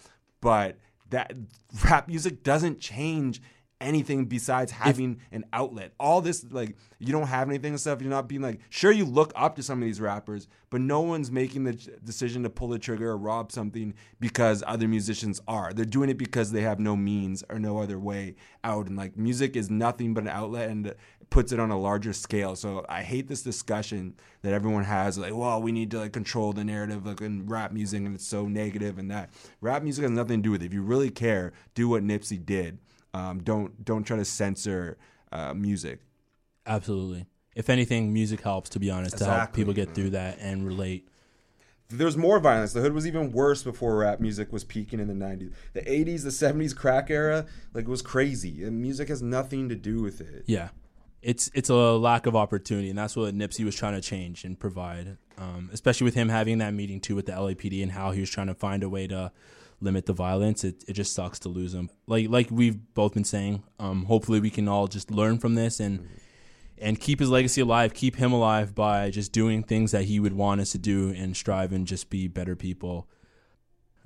[0.42, 0.78] but
[1.10, 1.34] that
[1.86, 3.42] rap music doesn't change
[3.84, 5.94] anything besides having an outlet.
[6.00, 8.02] All this like you don't have anything and stuff.
[8.02, 11.02] You're not being like sure you look up to some of these rappers, but no
[11.02, 15.74] one's making the decision to pull the trigger or rob something because other musicians are.
[15.74, 18.88] They're doing it because they have no means or no other way out.
[18.88, 20.96] And like music is nothing but an outlet and
[21.30, 22.56] puts it on a larger scale.
[22.56, 26.54] So I hate this discussion that everyone has like, well, we need to like control
[26.54, 29.32] the narrative like in rap music and it's so negative and that.
[29.60, 30.68] Rap music has nothing to do with it.
[30.68, 32.78] If you really care, do what Nipsey did.
[33.14, 34.98] Um, don't don't try to censor
[35.32, 36.00] uh, music.
[36.66, 37.26] Absolutely.
[37.56, 38.70] If anything, music helps.
[38.72, 41.08] To be honest, to help people get through that and relate.
[41.90, 42.74] There's more violence.
[42.74, 45.54] The hood was even worse before rap music was peaking in the 90s.
[45.74, 48.64] The 80s, the 70s crack era, like it was crazy.
[48.64, 50.44] And music has nothing to do with it.
[50.48, 50.70] Yeah,
[51.22, 54.60] it's it's a lack of opportunity, and that's what Nipsey was trying to change and
[54.60, 55.18] provide.
[55.38, 58.30] Um, especially with him having that meeting too with the LAPD and how he was
[58.30, 59.32] trying to find a way to
[59.84, 60.64] limit the violence.
[60.64, 61.90] It it just sucks to lose him.
[62.08, 63.64] Like like we've both been saying.
[63.80, 66.08] Um, hopefully we can all just learn from this and.
[66.82, 70.34] And keep his legacy alive, keep him alive by just doing things that he would
[70.34, 73.08] want us to do and strive and just be better people.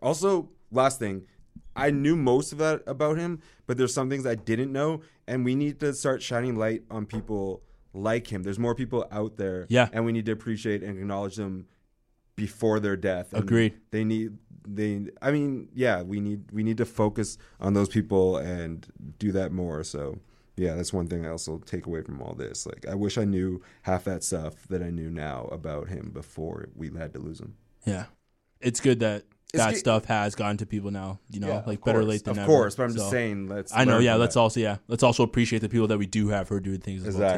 [0.01, 1.23] Also, last thing,
[1.75, 5.43] I knew most of that about him, but there's some things I didn't know, and
[5.43, 7.63] we need to start shining light on people
[7.93, 8.43] like him.
[8.43, 9.87] There's more people out there, Yeah.
[9.91, 11.67] and we need to appreciate and acknowledge them
[12.37, 13.33] before their death.
[13.33, 13.73] And Agreed.
[13.91, 15.07] They need they.
[15.21, 18.87] I mean, yeah, we need we need to focus on those people and
[19.19, 19.83] do that more.
[19.83, 20.19] So.
[20.59, 22.65] Yeah, that's one thing I also take away from all this.
[22.65, 26.69] Like, I wish I knew half that stuff that I knew now about him before
[26.75, 27.53] we had to lose him.
[27.85, 28.05] Yeah,
[28.59, 31.19] it's good that It's that good- stuff has gotten to people now.
[31.29, 32.47] You know, Yeah, like better course, late than of never.
[32.47, 32.73] course.
[32.73, 33.71] But I'm just saying, let's.
[33.71, 33.99] I know.
[33.99, 34.39] Yeah, let's that.
[34.39, 37.05] also yeah, let's also appreciate the people that we do have who are doing things
[37.05, 37.37] as well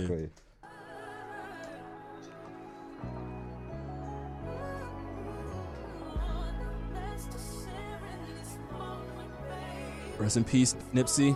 [10.19, 11.35] Rest in peace, Nipsey.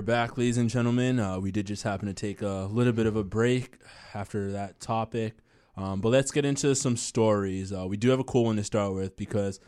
[0.00, 1.20] Are back, ladies and gentlemen.
[1.20, 3.76] Uh, we did just happen to take a little bit of a break
[4.14, 5.34] after that topic.
[5.76, 7.70] Um, but let's get into some stories.
[7.70, 9.60] Uh, we do have a cool one to start with because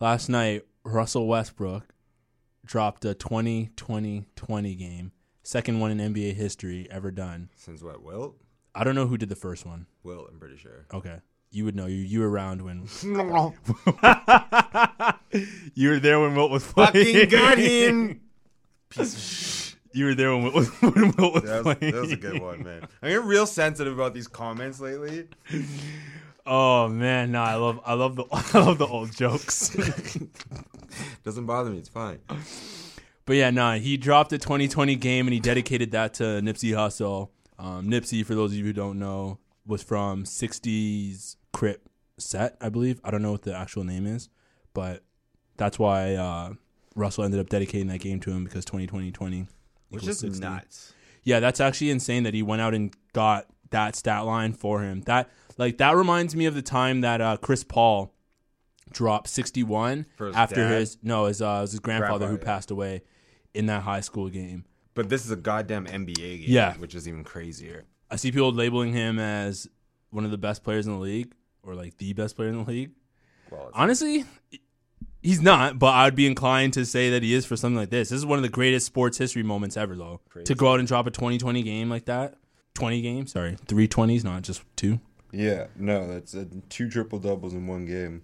[0.00, 1.94] last night, Russell Westbrook
[2.64, 5.12] dropped a 20 20 20 game,
[5.44, 7.50] second one in NBA history ever done.
[7.54, 8.02] Since what?
[8.02, 8.34] Wilt?
[8.74, 9.86] I don't know who did the first one.
[10.02, 10.86] Wilt, I'm pretty sure.
[10.92, 11.20] Okay.
[11.52, 11.86] You would know.
[11.86, 12.88] You you were around when.
[15.74, 16.88] you were there when Wilt was playing.
[16.88, 18.22] Fucking got him.
[19.96, 21.94] You were there when Wilt was, when Wilt was That was, playing.
[21.94, 22.82] that was a good one, man.
[23.02, 25.26] I'm getting real sensitive about these comments lately.
[26.44, 29.70] Oh man, no, I love I love the I love the old jokes.
[31.24, 31.78] Doesn't bother me.
[31.78, 32.18] It's fine.
[33.24, 37.30] but yeah, no, he dropped a 2020 game and he dedicated that to Nipsey Hussle.
[37.58, 42.68] Um, Nipsey, for those of you who don't know, was from 60s Crip set, I
[42.68, 43.00] believe.
[43.02, 44.28] I don't know what the actual name is,
[44.74, 45.02] but
[45.56, 46.52] that's why uh,
[46.94, 49.46] Russell ended up dedicating that game to him because 2020 20
[49.90, 50.40] Which is 60.
[50.40, 50.92] nuts.
[51.22, 55.02] Yeah, that's actually insane that he went out and got that stat line for him.
[55.02, 58.12] That like that reminds me of the time that uh, Chris Paul
[58.92, 60.78] dropped 61 For his after dad?
[60.80, 62.44] his no, his uh, his grandfather who yeah.
[62.44, 63.02] passed away
[63.54, 64.64] in that high school game.
[64.94, 66.74] But this is a goddamn NBA game, Yeah.
[66.76, 67.84] which is even crazier.
[68.10, 69.68] I see people labeling him as
[70.10, 72.70] one of the best players in the league or like the best player in the
[72.70, 72.92] league.
[73.50, 74.24] Well, Honestly,
[75.26, 78.08] he's not, but I'd be inclined to say that he is for something like this.
[78.10, 80.20] This is one of the greatest sports history moments ever, though.
[80.30, 80.44] Crazy.
[80.44, 82.34] To go out and drop a 20-20 game like that.
[82.74, 83.56] 20 games, sorry.
[83.66, 85.00] Three 20s, not just two.
[85.32, 88.22] yeah, no, that's uh, two triple doubles in one game.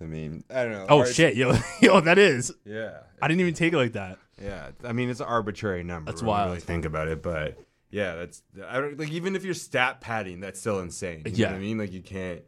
[0.00, 0.86] I mean, I don't know.
[0.88, 1.36] Oh, shit.
[1.36, 2.52] Yo, yo, that is.
[2.64, 4.18] Yeah, I didn't even take it like that.
[4.42, 4.70] yeah.
[4.84, 6.10] I mean, it's an arbitrary number.
[6.10, 6.48] That's you wild.
[6.48, 7.56] Really think about it, but
[7.90, 11.22] yeah, that's I don't like even if you're stat padding, that's still insane.
[11.26, 11.46] You Yeah.
[11.48, 12.40] know what I mean, like you can't.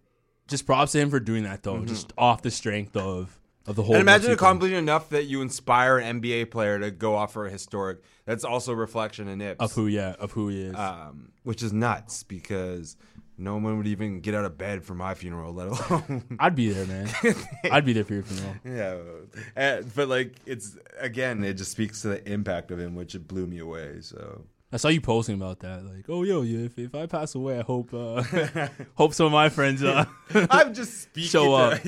[0.48, 1.84] Just props to him for doing that, though.
[1.84, 3.94] Just off the strength of, of the whole.
[3.94, 7.50] And imagine accomplishing enough that you inspire an NBA player to go off for a
[7.50, 7.98] historic.
[8.26, 9.60] That's also a reflection of Nips.
[9.60, 10.74] Of who, yeah, of who he is.
[10.76, 12.96] um, which is nuts because
[13.36, 16.24] no one would even get out of bed for my funeral, let alone.
[16.38, 17.08] I'd be there, man.
[17.70, 18.54] I'd be there for your funeral.
[18.64, 18.96] yeah,
[19.56, 23.26] and, but like it's again, it just speaks to the impact of him, which it
[23.26, 24.00] blew me away.
[24.00, 27.34] So I saw you posting about that, like, oh yo, yeah, if, if I pass
[27.34, 28.22] away, I hope uh,
[28.94, 31.28] hope some of my friends uh I'm just speaking.
[31.30, 31.80] Show to- up.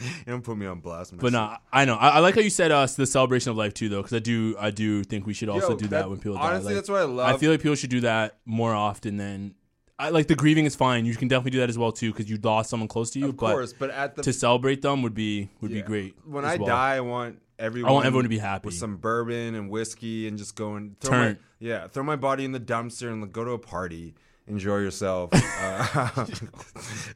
[0.18, 1.96] you don't put me on blast, But nah, I know.
[1.96, 4.20] I, I like how you said us the celebration of life too, though, because I
[4.20, 6.66] do I do think we should also Yo, do that, that- when people honestly, die.
[6.66, 7.34] Like, that's what I love.
[7.34, 9.54] I feel like people should do that more often than.
[9.98, 11.04] I like the grieving is fine.
[11.04, 13.26] You can definitely do that as well too, because you lost someone close to you.
[13.26, 16.14] Of but course, but at the to celebrate them would be would be great.
[16.24, 16.68] When I well.
[16.68, 17.90] die, I want everyone.
[17.90, 18.66] I want everyone to be happy.
[18.66, 21.32] with some bourbon and whiskey, and just go and throw Turn.
[21.34, 24.14] My, yeah, throw my body in the dumpster and like, go to a party.
[24.46, 25.30] Enjoy yourself.
[25.32, 25.38] Uh,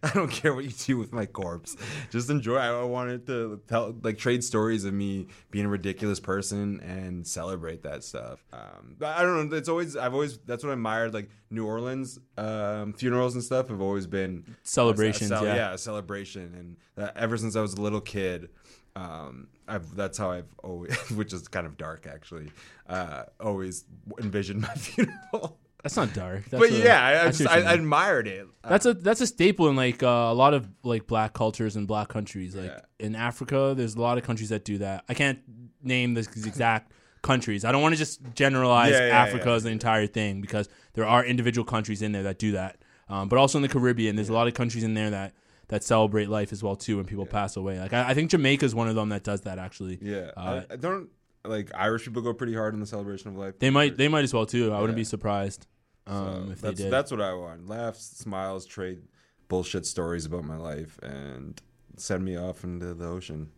[0.03, 1.77] I don't care what you do with my corpse.
[2.11, 2.57] Just enjoy.
[2.57, 7.83] I wanted to tell, like, trade stories of me being a ridiculous person and celebrate
[7.83, 8.45] that stuff.
[8.53, 9.57] Um, but I don't know.
[9.57, 11.15] It's always I've always that's what I admired.
[11.15, 15.55] Like New Orleans um, funerals and stuff have always been Celebrations, a, a, yeah.
[15.55, 16.55] yeah, a celebration.
[16.57, 18.51] And that, ever since I was a little kid.
[18.97, 22.53] Um, I've, that's how I've always, which is kind of dark actually,
[22.89, 23.85] uh, always
[24.21, 25.59] envisioned my funeral.
[25.85, 26.49] That's not dark.
[26.49, 28.47] That's but a- yeah, I, I, just, I, I admired it.
[28.69, 31.87] That's a that's a staple in like uh, a lot of like black cultures and
[31.87, 32.57] black countries.
[32.57, 32.81] Like Yeah.
[33.07, 35.05] in Africa, there's a lot of countries that do that.
[35.09, 35.39] I can't
[35.83, 36.91] name the exact
[37.23, 37.65] countries.
[37.67, 39.55] I don't want to just generalize Yeah, yeah, Africa yeah.
[39.57, 42.79] as the entire thing because there are individual countries in there that do that.
[43.11, 45.35] Um, but also in the Caribbean, there's a lot of countries in there that
[45.69, 47.79] that celebrate life as well too when people pass away.
[47.79, 49.99] Like I, I think Jamaica is one of them that does that actually.
[50.01, 51.09] yeah, Uh, I, don't
[51.45, 53.59] like Irish people go pretty hard in the celebration of life.
[53.59, 54.73] they might they might as well too.
[54.73, 55.67] I wouldn't be surprised
[56.07, 56.93] um, So if they that's did.
[56.93, 57.69] that's what I want.
[57.69, 59.03] Laughs, smiles, trade
[59.49, 61.61] bullshit stories about my life, and
[61.97, 63.51] send me off into the ocean.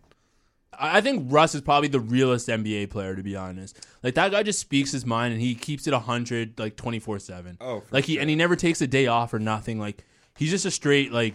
[0.79, 3.87] I think Russ is probably the realest NBA player, to be honest.
[4.03, 7.19] Like that guy just speaks his mind and he keeps it hundred, like twenty four
[7.19, 7.57] seven.
[7.61, 9.79] Oh, for like he and he never takes a day off or nothing.
[9.81, 10.05] Like
[10.37, 11.35] he's just a straight like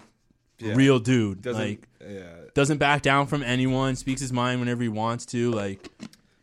[0.60, 0.76] Yeah.
[0.76, 1.42] real dude.
[1.42, 3.96] Doesn't like yeah doesn't back down from anyone.
[3.96, 5.50] Speaks his mind whenever he wants to.
[5.50, 5.90] Like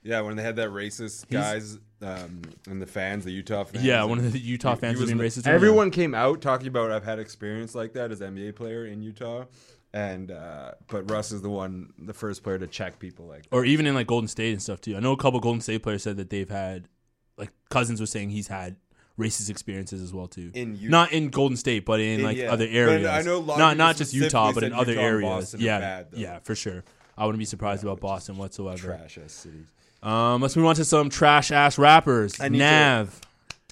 [0.02, 3.84] yeah when they had that racist guys um, and the fans, the Utah fans.
[3.84, 5.46] yeah, one of the Utah fans he was being racist.
[5.46, 9.44] Everyone came out talking about I've had experience like that as NBA player in Utah,
[9.92, 13.56] and uh, but Russ is the one, the first player to check people like that.
[13.56, 14.96] or even in like Golden State and stuff too.
[14.96, 16.88] I know a couple Golden State players said that they've had
[17.36, 18.76] like Cousins was saying he's had
[19.18, 20.52] racist experiences as well too.
[20.54, 22.52] In not in Golden State, but in, In- like yeah.
[22.52, 23.06] other But areas.
[23.08, 25.56] I know not not just Utah, but in other Utah areas.
[25.58, 26.84] Yeah, bad, yeah, for sure.
[27.16, 28.78] I wouldn't be surprised about Boston whatsoever.
[28.96, 29.66] trash ass cities.
[30.02, 32.40] Um, let's move on to some trash ass rappers.
[32.40, 33.20] I need Nav,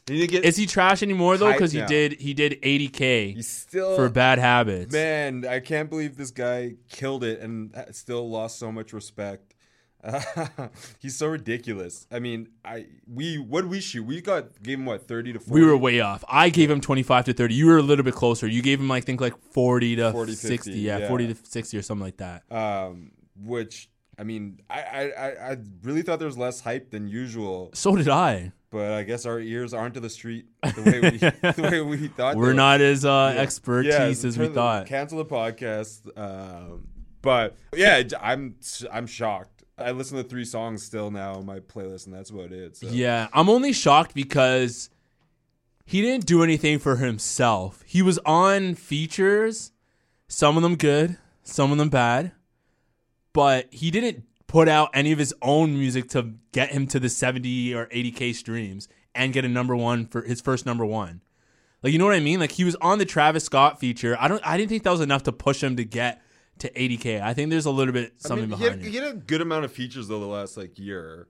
[0.09, 1.53] You need to get is he trash anymore though?
[1.53, 1.87] Because he now.
[1.87, 4.93] did he did 80k He's still for bad habits.
[4.93, 9.55] Man, I can't believe this guy killed it and still lost so much respect.
[11.01, 12.07] he's so ridiculous.
[12.13, 14.05] I mean, I we what did we shoot?
[14.05, 15.61] We got gave him what thirty to forty.
[15.61, 16.23] We were way off.
[16.29, 17.55] I gave him 25 to 30.
[17.55, 18.47] You were a little bit closer.
[18.47, 20.71] You gave him, I think, like 40 to 40, 60.
[20.71, 21.09] 50, yeah, yeah.
[21.09, 22.43] 40 to 60 or something like that.
[22.53, 23.11] um,
[23.45, 24.81] which I mean, I,
[25.17, 28.53] I I really thought there was less hype than usual, So did I.
[28.71, 31.19] but I guess our ears aren't to the street the way we
[31.63, 32.37] the way we thought.
[32.37, 33.41] We're not as uh, Yeah.
[33.43, 34.87] expertise Yeah, as we thought.
[34.87, 36.09] Cancel the podcast.
[36.19, 36.89] Um,
[37.23, 38.55] but yeah, I'm
[38.93, 39.65] I'm shocked.
[39.79, 42.79] I listen to three songs still now on my playlist, and that's about it.
[42.79, 42.87] So.
[42.89, 44.89] Yeah, I'm only shocked because
[45.85, 47.83] he didn't do anything for himself.
[47.87, 49.73] He was on features,
[50.29, 52.33] some of them good, some of them bad,
[53.37, 57.09] but he didn't put out any of his own music to get him to the
[57.11, 61.21] 70 or 80k streams and get a number 1 for his first number 1.
[61.83, 62.41] Like you know what I mean?
[62.41, 64.17] Like he was on the Travis Scott feature.
[64.19, 66.23] I don't I didn't think that was enough to push him to get
[66.61, 67.21] to 80k.
[67.21, 68.91] I think there's a little bit I something mean, he behind had, it.
[68.91, 71.29] he had a good amount of features though the last like year.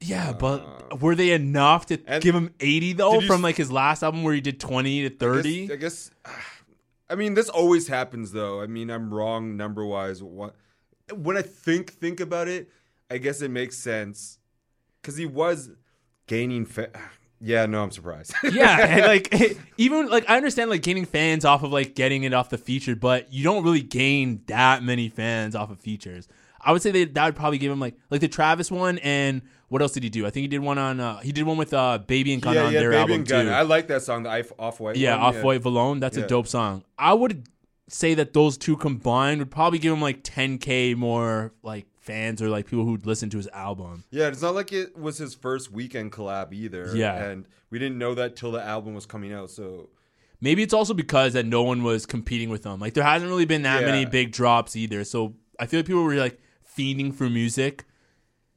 [0.00, 4.02] Yeah, but were they enough to Uh, give him 80 though from like his last
[4.02, 5.66] album where he did 20 to I 30?
[5.66, 6.10] guess, I guess.
[7.10, 8.62] I mean, this always happens though.
[8.62, 10.22] I mean, I'm wrong number wise.
[10.22, 10.56] What
[11.12, 12.68] when I think think about it,
[13.10, 14.38] I guess it makes sense
[15.02, 15.70] because he was
[16.26, 16.64] gaining.
[16.66, 16.90] Fa-
[17.40, 18.34] yeah, no, I'm surprised.
[18.52, 22.32] yeah, and like even like I understand like gaining fans off of like getting it
[22.32, 26.28] off the feature, but you don't really gain that many fans off of features.
[26.66, 29.42] I would say that that would probably give him like like the Travis one and
[29.68, 30.24] what else did he do?
[30.24, 32.54] I think he did one on uh he did one with uh Baby and Gun
[32.54, 33.34] yeah, on yeah, their Baby album too.
[33.50, 34.96] I like that song, the Off White.
[34.96, 36.00] yeah, Off White VLONE.
[36.00, 36.24] That's Yeah.
[36.24, 36.82] a dope song.
[36.98, 37.46] I would
[37.88, 42.48] say that those two combined would probably give him like 10k more like fans or
[42.48, 44.04] like people who'd listen to his album.
[44.10, 46.94] Yeah, it's not like it was his first Weeknd collab either.
[46.96, 47.22] Yeah.
[47.24, 49.50] and we didn't know that till the album was coming out.
[49.50, 49.88] So
[50.40, 52.78] Maybe it's also because that no one was competing with them.
[52.80, 53.86] Like there hasn't really been that Yeah.
[53.86, 55.04] many big drops either.
[55.04, 56.38] So I feel like people were like
[56.76, 57.84] fiending for music.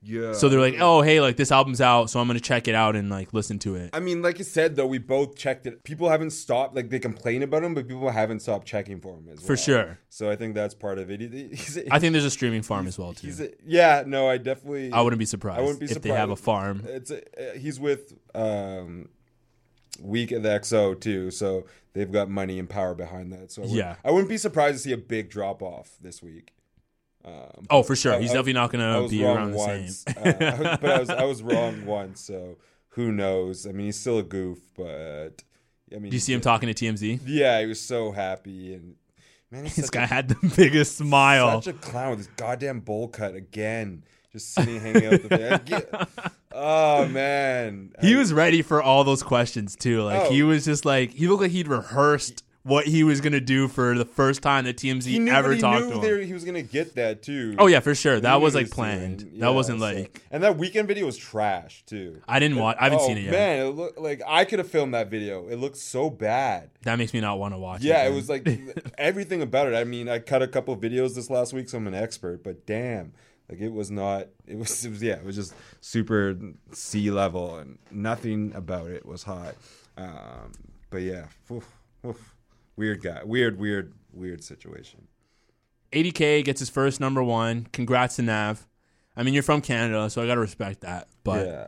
[0.08, 2.76] Yeah, So they're like, oh hey, like this album's out, so I'm gonna check it
[2.76, 3.90] out and like listen to it.
[3.94, 5.84] I mean, like you said though, we both checked it.
[5.84, 6.76] People haven't stopped.
[6.76, 9.48] Like they complain about him, but people haven't stopped checking for him as well.
[9.48, 10.00] For sure.
[10.10, 11.20] So I think that's part of it.
[11.22, 13.32] He- he's a- I think there's a streaming farm as well too.
[13.40, 14.04] a, yeah.
[14.08, 14.92] No, I definitely.
[14.92, 16.84] I wouldn't be surprised I wouldn't be if surprised they have a farm.
[16.88, 19.10] It's a, uh, he's with um,
[20.02, 23.52] Week of the XO too, so they've got money and power behind that.
[23.52, 23.96] So I Yeah.
[24.06, 26.52] I wouldn't be surprised to see a big drop off this week.
[27.28, 28.14] Um, Oh, for sure.
[28.14, 30.16] I- He's I- definitely not gonna be wrong around the same.
[30.18, 32.22] uh, but I was I was wrong once.
[32.22, 32.58] So
[32.90, 33.68] who knows?
[33.68, 35.44] I mean, he's still a goof, but
[35.94, 37.20] I mean, Do you see him talking to TMZ?
[37.26, 38.96] Yeah, he was so happy, and
[39.52, 41.62] man, This guy a, had the biggest smile.
[41.62, 44.04] such a clown with his goddamn bowl cut again.
[44.32, 45.88] just sitting, hanging out the bed.
[46.60, 50.02] Oh man, He I- was ready for all those questions too.
[50.02, 50.32] Like Oh.
[50.32, 53.98] he was just like he looked like he'd rehearsed what he was gonna do for
[53.98, 56.28] the first time that TMZ He knew, ever he talked knew to there- him.
[56.28, 57.56] he was gonna get that too.
[57.58, 58.20] Oh yeah, for sure.
[58.20, 59.20] That was like planned.
[59.20, 59.40] doing.
[59.40, 62.22] that wasn't so- like And that weekend video was trash too.
[62.28, 62.78] I didn't watch.
[62.80, 63.32] I haven't oh, seen it yet.
[63.32, 65.48] Man, it looked like I could have filmed that video.
[65.48, 66.70] It looked so bad.
[66.84, 67.82] That makes me not want to watch.
[67.82, 67.88] It.
[67.88, 68.48] Yeah, it, it was like
[68.98, 69.74] everything about it.
[69.76, 72.44] I mean, I cut a couple of videos this last week, so I'm an expert.
[72.44, 73.14] But damn,
[73.50, 74.28] like it was not.
[74.46, 74.84] It was.
[74.86, 75.02] It was.
[75.02, 76.38] Yeah, it was just super
[76.74, 79.56] sea level, and nothing about it was hot.
[79.98, 80.52] Um,
[80.90, 81.66] but yeah, oof,
[82.06, 82.34] oof.
[82.78, 83.22] Weird guy.
[83.24, 85.08] Weird, weird, weird situation.
[85.92, 87.68] 80k gets his first number one.
[87.74, 88.68] Congrats to Nav.
[89.16, 91.08] I mean, you're from Canada, so I gotta respect that.
[91.24, 91.68] But yeah.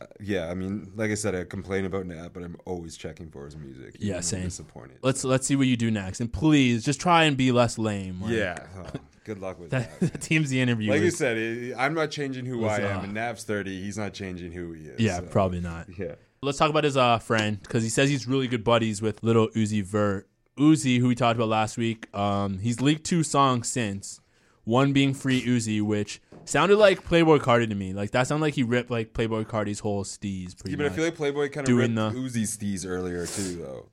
[0.00, 3.30] Uh, yeah, I mean, like I said, I complain about Nav, but I'm always checking
[3.30, 3.96] for his music.
[3.98, 4.44] Yeah, same.
[4.44, 4.98] Disappointed.
[5.02, 8.22] let's let's see what you do next, and please just try and be less lame.
[8.22, 8.66] Like, yeah.
[8.78, 10.12] oh, good luck with that, that.
[10.12, 10.90] the team's the interview.
[10.90, 13.78] Like you said, it, I'm not changing who was, I am, uh, and Nav's 30.
[13.82, 15.00] He's not changing who he is.
[15.00, 15.86] yeah, so, probably not.
[15.98, 16.14] Yeah.
[16.42, 19.48] Let's talk about his uh, friend because he says he's really good buddies with Lil
[19.50, 20.29] Uzi Vert.
[20.60, 24.20] Uzi, who we talked about last week, um, he's leaked two songs since.
[24.64, 27.92] One being Free Uzi, which sounded like Playboi Carti to me.
[27.94, 30.56] Like that sounded like he ripped like Playboi Carti's whole steez.
[30.56, 33.26] Pretty Yeah, but I feel like Playboi kind of Doing ripped the- Uzi steez earlier
[33.26, 33.86] too, though.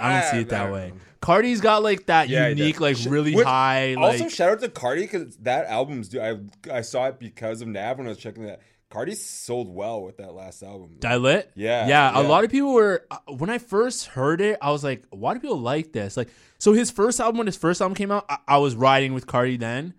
[0.00, 0.92] I don't see it that way.
[1.20, 3.94] Carti's got like that Yeah, unique, like really which- high.
[3.94, 6.08] Also, Like shout out to Carti because that album's.
[6.08, 6.38] Dude, I
[6.72, 8.60] I saw it because of Nav when I was checking that.
[8.90, 10.96] Carti sold well with that last album.
[10.98, 11.52] Die Lit.
[11.54, 12.18] Yeah, yeah.
[12.18, 14.58] A lot of people were uh, when I first heard it.
[14.60, 16.16] I was like, why do people like this?
[16.16, 16.28] Like,
[16.58, 19.26] so his first album, when his first album came out, I, I was riding with
[19.26, 19.94] Carti then.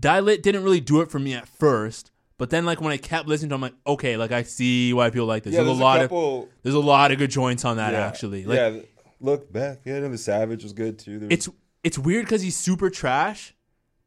[0.00, 2.96] Die Lit didn't really do it for me at first, but then like when I
[2.96, 5.54] kept listening to, him, I'm like, okay, like I see why people like this.
[5.54, 7.92] yeah, there's, there's a lot couple, of there's a lot of good joints on that
[7.92, 8.44] yeah, actually.
[8.44, 8.80] Like, yeah,
[9.20, 9.80] look back.
[9.84, 11.20] Yeah, and the Savage was good too.
[11.20, 11.48] Was- it's
[11.84, 13.54] it's weird because he's super trash,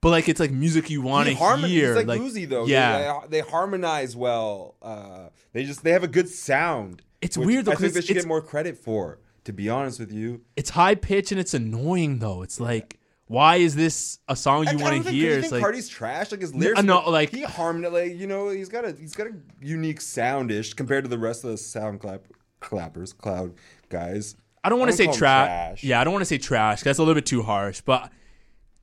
[0.02, 1.96] but like it's like music you want to harmon- hear.
[1.96, 2.66] He's like, Uzi though.
[2.66, 2.98] Yeah.
[3.22, 4.76] they, they, they harmonize well.
[4.82, 7.02] Uh, they just they have a good sound.
[7.22, 9.20] It's weird, though, I think they should get more credit for.
[9.46, 12.44] To be honest with you, it's high pitch and it's annoying though.
[12.44, 15.32] It's like, why is this a song you want think- to you hear?
[15.34, 16.32] think It's like Carti's trash.
[16.32, 17.94] Like his lyrics, no, like- he harmonized.
[17.94, 21.44] Like you know, he's got a he's got a unique soundish compared to the rest
[21.44, 22.28] of the sound clap
[22.60, 23.54] clappers, cloud
[23.90, 24.36] guys.
[24.64, 25.84] I don't want to say him trash.
[25.84, 26.84] Yeah, I don't want to say trash.
[26.84, 27.82] That's a little bit too harsh.
[27.82, 28.12] But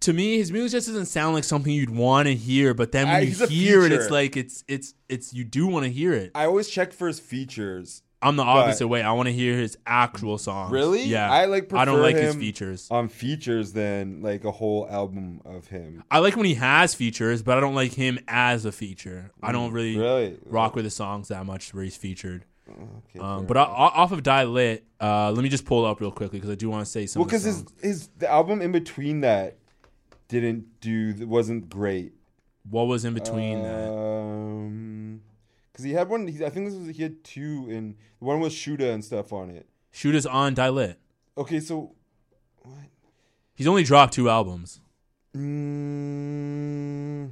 [0.01, 2.75] to me, his music just doesn't sound like something you'd want to hear.
[2.75, 5.85] But then when Uh, you hear it, it's like it's it's it's you do want
[5.85, 6.31] to hear it.
[6.35, 8.03] I always check for his features.
[8.21, 9.01] I'm the opposite way.
[9.03, 10.73] I want to hear his actual songs.
[10.73, 11.05] Really?
[11.05, 11.31] Yeah.
[11.31, 11.73] I like.
[11.73, 12.89] I don't like his features.
[12.91, 16.03] on features than like a whole album of him.
[16.11, 19.31] I like when he has features, but I don't like him as a feature.
[19.41, 20.37] I don't really, Mm, Really?
[20.47, 22.45] rock with his songs that much where he's featured.
[22.69, 26.11] Okay, Um, but o- off of Die Lit, uh, let me just pull up real
[26.11, 27.21] quickly because I do want to say something.
[27.21, 29.57] Well, because his his the album in between that
[30.29, 32.13] didn't do wasn't great.
[32.71, 33.91] what was in between that?
[33.91, 35.23] Um,
[35.73, 36.27] because he had one.
[36.27, 39.51] He, I think this was he had two, and one was Shoota and stuff on
[39.51, 39.67] it.
[39.91, 40.99] Shoot is on Die Lit.
[41.37, 41.93] Okay, so
[42.63, 42.75] what?
[43.55, 44.81] He's only dropped two albums.
[45.37, 47.31] mm,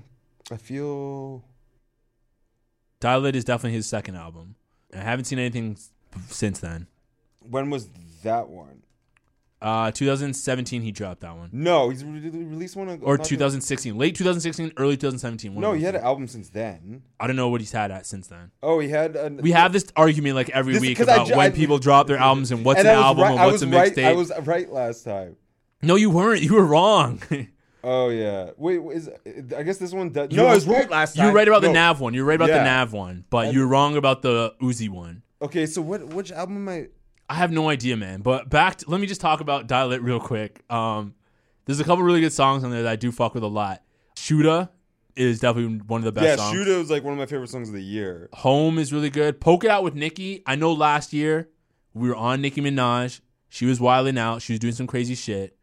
[0.51, 1.44] I feel
[3.01, 4.55] Die Lit is definitely his second album.
[4.94, 5.90] I haven't seen anything s-
[6.28, 6.86] since then.
[7.49, 7.88] when was
[8.22, 8.82] that one?
[9.67, 11.51] Uh, 2017, he dropped that one.
[11.53, 12.89] No, he's re- re- released one.
[13.03, 15.55] Or not- 2016, late 2016, early 2017.
[15.55, 17.03] one No, he those had an album since then.
[17.19, 18.53] I don't know what he's had at since then.
[18.62, 19.17] Oh, he had.
[19.17, 21.51] A, We have this argument like every This- week 'cause I about ju- when I-
[21.51, 23.53] people drop their albums and what's and an I was album right, and I what's
[23.55, 23.93] was a right.
[23.95, 24.05] mixtape.
[24.05, 25.37] I was right last time.
[25.83, 26.43] no, you weren't.
[26.43, 27.21] You were wrong.
[27.89, 28.51] Oh yeah.
[28.57, 29.09] Wait, is
[29.57, 30.33] I guess this one does.
[30.33, 31.27] No, I was right last time.
[31.27, 31.75] Were right about the No.
[31.75, 32.14] Nav one.
[32.14, 32.64] You were right about the Yeah.
[32.64, 35.23] Nav one, but you're wrong about the Uzi one.
[35.41, 36.03] Okay, so what?
[36.12, 36.87] Which album am I?
[37.29, 38.20] I have no idea, man.
[38.20, 40.62] But back, to, let me just talk about Die Lit real quick.
[40.70, 41.14] Um,
[41.64, 43.83] there's a couple really good songs on there that I do fuck with a lot.
[44.16, 44.68] Shoota
[45.16, 46.57] is definitely one of the best yeah, songs.
[46.57, 48.29] Shoota was like one of my favorite songs of the year.
[48.35, 49.41] Home is really good.
[49.41, 50.43] Poke It Out with Nicki.
[50.47, 51.49] I know last year
[51.95, 53.20] we were on Nicki Minaj.
[53.49, 54.43] She was wilding out.
[54.43, 55.57] She was doing some crazy shit.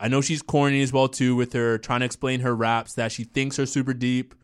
[0.00, 3.12] I know she's corny as well too with her trying to explain her raps that
[3.12, 4.34] she thinks are super deep,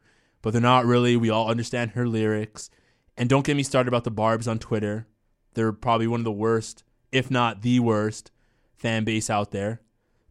[0.42, 1.16] but they're not really.
[1.16, 2.70] We all understand her lyrics.
[3.16, 5.06] And don't get me started about the Barbs on Twitter.
[5.54, 8.30] They're probably one of the worst, if not the worst,
[8.76, 9.80] fan base out there.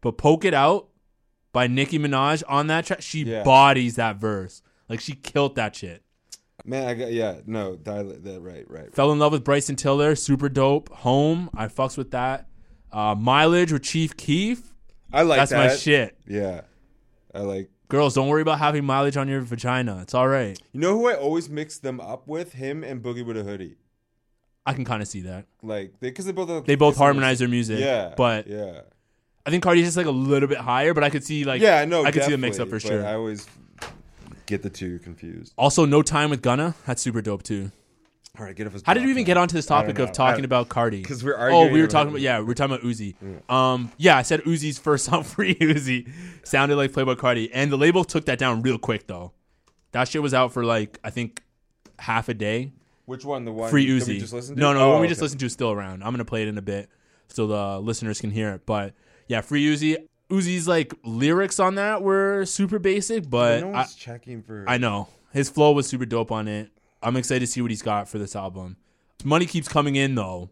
[0.00, 0.88] But Poke It Out
[1.52, 3.42] by Nicki Minaj on that track, she Yeah.
[3.42, 4.62] bodies that verse.
[4.88, 6.02] Like she killed that shit.
[6.66, 8.94] Man, I got yeah, no, that right, right.
[8.94, 10.88] Fell in love with Bryson Tiller, super dope.
[10.90, 12.48] Home, I fucks with that.
[12.92, 14.72] Uh, Mileage with Chief Keef,
[15.12, 15.48] I like that.
[15.48, 15.70] that's that.
[15.70, 16.18] my shit.
[16.26, 16.62] Yeah,
[17.34, 17.70] I like.
[17.88, 20.00] Girls, don't worry about having mileage on your vagina.
[20.00, 20.58] It's all right.
[20.72, 22.54] You know who I always mix them up with?
[22.54, 23.76] Him and Boogie with a Hoodie.
[24.66, 25.46] I can kind of see that.
[25.62, 27.80] Like they because they both have They both harmonize their music.
[27.80, 28.80] Yeah, but yeah,
[29.44, 30.94] I think Carti's just like a little bit higher.
[30.94, 31.84] But I could see like yeah.
[31.84, 33.04] No, I could see the mix up for sure.
[33.04, 33.46] I always
[34.46, 35.52] get the two confused.
[35.56, 36.74] Also, No Time with Gunna.
[36.86, 37.70] That's super dope too.
[38.36, 38.82] All right, get off his.
[38.84, 41.04] How did we even get onto this topic of talking I- about Carti?
[41.04, 43.14] 'Cause we're already Oh, we were talking about yeah, we were talking about Uzi.
[43.48, 46.10] Um, yeah, I said Uzi's first song, Free Uzi,
[46.42, 49.32] sounded like Playboi Carti, and the label took that down real quick though.
[49.92, 51.42] That shit was out for like I think
[52.00, 52.72] half a day.
[53.06, 53.44] Which one?
[53.44, 54.08] The one Free Uzi.
[54.08, 54.60] we just listened to?
[54.60, 55.10] No, no, Oh, the one we okay.
[55.10, 56.02] just listened to is still around.
[56.02, 56.88] I'm gonna play it in a bit
[57.28, 58.66] so the listeners can hear it.
[58.66, 58.94] But
[59.28, 59.96] yeah, Free Uzi.
[60.30, 64.64] Uzi's like lyrics on that were super basic, but no I, one's checking for.
[64.66, 66.70] I know his flow was super dope on it.
[67.02, 68.76] I'm excited to see what he's got for this album.
[69.22, 70.48] Money keeps coming in though.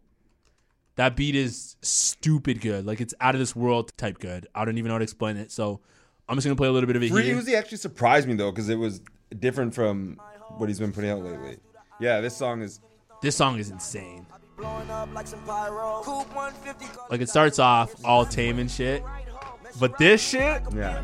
[0.97, 2.85] That beat is stupid good.
[2.85, 4.47] Like it's out of this world type good.
[4.55, 5.51] I don't even know how to explain it.
[5.51, 5.81] So
[6.29, 7.37] I'm just gonna play a little bit of it Free here.
[7.37, 9.01] Uzi actually surprised me though because it was
[9.39, 10.21] different from
[10.59, 11.57] what he's been putting out lately.
[12.03, 12.81] Yeah, this song is.
[13.21, 14.27] This song is insane.
[15.15, 16.01] Like some pyro.
[16.03, 19.05] Coupe 150 Like it starts off all tame and shit,
[19.79, 21.01] but this shit, Yeah.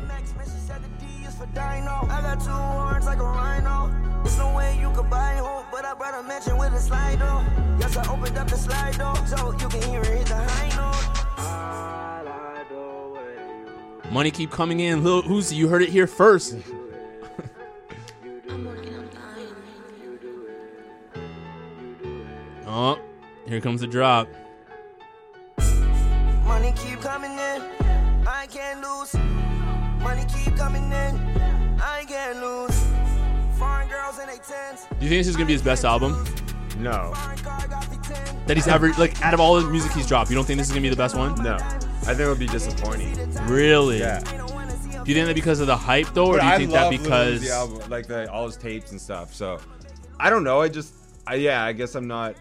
[1.55, 3.89] I got two horns like a rhino.
[4.23, 7.19] There's no way you could buy hope, but I brought a mention with a slide
[7.19, 7.45] door.
[7.79, 10.67] Yes, I opened up the slide door so you can hear it hit the high
[10.75, 11.05] note.
[14.11, 15.01] money keep coming in.
[15.05, 16.57] Lil Uzi, you heard it here first.
[22.69, 22.99] Oh,
[23.47, 24.27] here comes the drop.
[26.45, 27.61] Money keep coming in,
[28.27, 29.13] I can't lose.
[30.01, 31.15] Money keep coming in,
[31.81, 32.77] I can't lose.
[33.57, 34.85] Foreign girls in their tents.
[34.87, 36.23] Do you think this is gonna be his best album
[36.79, 37.11] No.
[37.13, 38.45] Foreign car got the 10.
[38.47, 40.29] that he's ever like out of all the music he's dropped?
[40.29, 41.35] You don't think this is gonna be the best one?
[41.43, 41.55] No.
[41.55, 43.15] I think it would be disappointing.
[43.47, 43.99] Really?
[43.99, 44.19] Yeah.
[44.21, 46.71] Do you think that because of the hype though, or But do you I think
[46.71, 49.33] love that because Uzi album, like the, all his tapes and stuff.
[49.33, 49.59] So
[50.19, 50.61] I don't know.
[50.61, 50.93] I just,
[51.27, 52.35] I, yeah, I guess I'm not.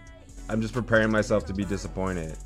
[0.49, 2.37] I'm just preparing myself to be disappointed.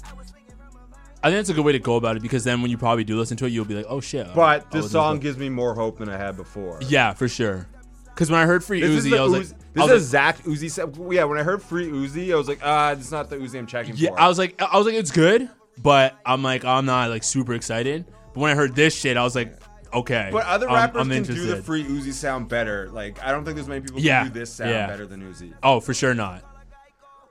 [1.24, 3.04] I think that's a good way to go about it because then when you probably
[3.04, 4.26] do listen to it, you'll be like, oh shit.
[4.34, 6.80] But this song gives me more hope than I had before.
[6.88, 7.68] yeah, for sure.
[8.06, 10.00] Because when I heard Free This Uzi, the I was Uzi, like, this is like-
[10.00, 10.70] Zach Uzi.
[10.70, 13.58] sa- Yeah, when I heard Free Uzi, I was like, ah, is not the Uzi
[13.58, 14.20] I'm checking yeah, for.
[14.20, 15.48] I was like, I was like, it's good,
[15.78, 18.04] but I'm like, I'm not like super excited.
[18.34, 19.54] But when I heard this shit, I was like,
[19.94, 20.28] okay.
[20.30, 21.62] but other I'm- rappers I'm can do the.
[21.62, 22.90] Free Uzi sound better.
[22.90, 24.86] Like I don't think there's many people who Yeah, can do this sound yeah.
[24.88, 25.54] better than Uzi.
[25.62, 26.42] Oh, for sure not.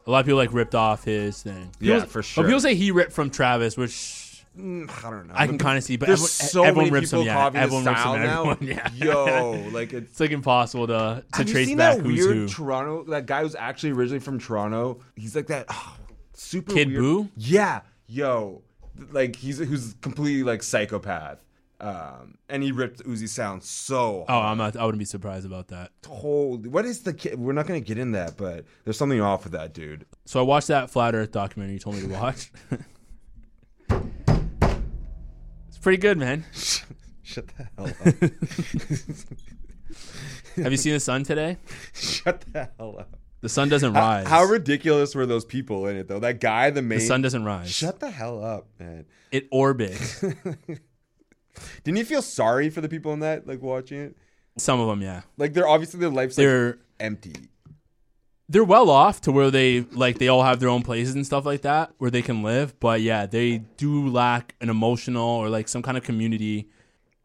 [0.07, 1.71] A lot of people like ripped off his thing.
[1.79, 2.43] Yeah, for sure.
[2.43, 5.33] But people say he ripped from Travis, which Mm, I don't know.
[5.35, 5.95] I can kind of see.
[5.95, 7.27] But There's everyone, so everyone many rips people him.
[7.27, 8.03] Yeah, copying everyone his rips him.
[8.03, 8.49] style now.
[8.51, 9.05] Everyone, yeah.
[9.05, 12.25] Yo, like it's it's like impossible to to Have you trace seen back that who's
[12.25, 12.47] weird who.
[12.49, 13.03] Toronto?
[13.05, 14.99] That guy who's actually originally from Toronto.
[15.15, 15.97] He's like that oh,
[16.33, 17.01] super Kid weird.
[17.01, 17.29] Boo?
[17.37, 18.61] Yeah, yo,
[19.11, 21.37] like he's who's completely like psychopath.
[21.81, 24.23] Um, and he ripped Uzi sound so.
[24.29, 24.77] oh, I'm not.
[24.77, 25.89] I wouldn't be surprised about that.
[26.07, 27.39] Holy, what is the kid?
[27.39, 30.05] We're not gonna get in that, but there's something off with that dude.
[30.25, 32.51] So I watched that Flat Earth documentary you told me to watch.
[35.67, 36.45] it's pretty good, man.
[37.23, 37.95] Shut the hell up.
[40.57, 41.57] Have you seen the sun today?
[41.93, 43.17] Shut the hell up.
[43.41, 44.27] The sun doesn't How, rise.
[44.27, 46.19] how ridiculous were those people in it though?
[46.19, 46.99] That guy, the main.
[46.99, 47.71] the sun doesn't rise.
[47.71, 49.05] Shut the hell up, man.
[49.31, 50.23] It orbits.
[51.83, 54.15] Didn't you feel sorry for the people in that, like watching it?
[54.57, 55.21] Some of them, yeah.
[55.37, 57.33] Like they're obviously their life's like, They're empty.
[58.49, 61.45] they're well off to where they like they all have their own places and stuff
[61.45, 62.77] like that where they can live.
[62.79, 66.67] But yeah, they do lack an emotional or like some kind of community,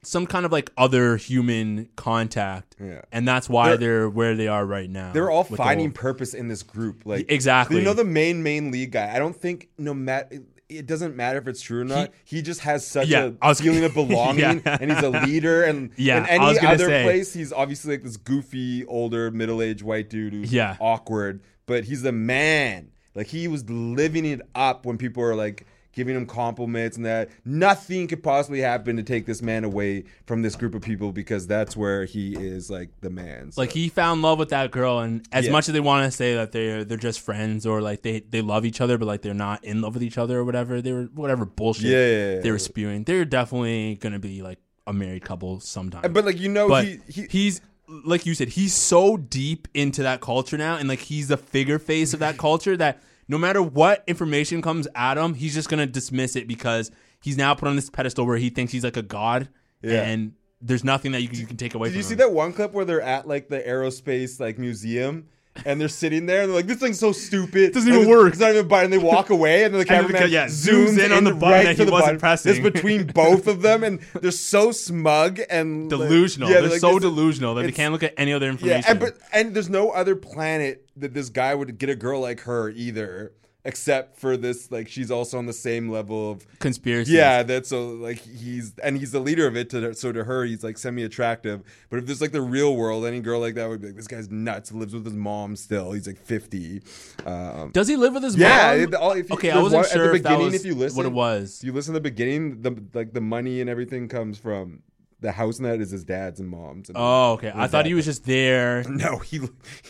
[0.05, 2.77] some kind of like other human contact.
[2.81, 3.03] Yeah.
[3.11, 5.13] And that's why They're- they're, where they are right now.
[5.13, 7.03] They're all finding whole- purpose in this group.
[7.05, 7.79] Like Exactly.
[7.79, 9.13] You know the main main lead guy.
[9.13, 10.39] I don't think no matter
[10.69, 12.11] it doesn't matter if it's true or not.
[12.25, 14.79] He, just has such Yeah, a was- feeling of belonging, Yeah.
[14.81, 15.63] and he's a leader.
[15.65, 17.05] And Yeah, in any other say.
[17.05, 20.77] place, he's obviously like this goofy, older, middle aged white dude who's Yeah.
[20.81, 21.41] awkward.
[21.67, 22.91] But he's the man.
[23.15, 27.31] Like he was living it up when people were like giving him compliments and that.
[27.45, 31.47] Nothing could possibly happen to take this man away from this group of people because
[31.47, 33.51] that's where he is like the man.
[33.51, 35.53] So- Like he found love with that girl, and as Yeah.
[35.53, 38.43] much as they want to say that they're they're just friends or like they they
[38.43, 40.93] love each other, but like they're not in love with each other or whatever, they
[40.93, 43.03] were whatever bullshit Yeah, yeah, they were spewing.
[43.05, 46.13] They're definitely gonna be like a married couple sometime.
[46.13, 47.61] But like you know, but he, he he's
[48.05, 51.79] like you said, he's so deep into that culture now, and like he's the figure
[51.79, 55.87] face of that culture that no matter what information comes at him, he's just gonna
[55.87, 56.91] dismiss it because
[57.23, 59.49] he's now put on this pedestal where he thinks he's like a god,
[59.83, 60.03] Yeah.
[60.03, 61.93] and there's nothing that you, can- you can take away from.
[61.93, 62.09] Did you him.
[62.09, 65.29] see that one clip where they're at like the aerospace like museum?
[65.65, 67.63] And they're sitting there and they're like, this thing's so stupid.
[67.63, 68.33] It doesn't even work.
[68.33, 68.91] It's not even a button.
[68.91, 71.33] They walk away and then the And the cameraman yeah, zooms, zooms in on the
[71.33, 72.21] button right that he the wasn't button.
[72.21, 72.53] pressing.
[72.53, 76.49] It's between both of them and they're so smug and like- delusional.
[76.51, 78.83] yeah, they're like, so delusional that they can't look at any other information.
[78.85, 82.21] Yeah, and, but and there's no other planet that this guy would get a girl
[82.21, 83.33] like her either.
[83.67, 87.13] Except for this like she's also on the same level of Conspiracy.
[87.13, 90.45] yeah that's so like he's and he's the leader of it to so to her
[90.45, 93.69] he's like semi attractive but if there's like the real world any girl like that
[93.69, 96.81] would be like this guy's nuts lives with his mom still he's like 50
[97.27, 99.19] um, Does he live with his yeah mom?
[99.19, 101.59] if okay, I wasn't one- sure at the beginning if you listen what it was.
[101.61, 104.83] if you listen to the beginning the like the money and everything comes from
[105.21, 107.51] the house net is his dad's and mom's and Oh, okay.
[107.55, 109.39] I thought he was just there no he,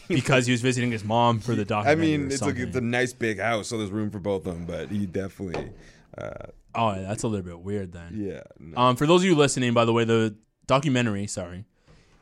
[0.08, 1.98] he because he was visiting his mom for the document.
[1.98, 4.54] I mean, it's like it's a nice big house, so there's room for both of
[4.54, 4.66] them.
[4.66, 5.70] But he definitely,
[6.16, 6.30] uh,
[6.74, 8.12] oh, yeah, that's a little bit weird then.
[8.14, 8.42] yeah.
[8.58, 8.76] no.
[8.80, 11.64] Um, for those of you listening, by the way, the documentary, sorry,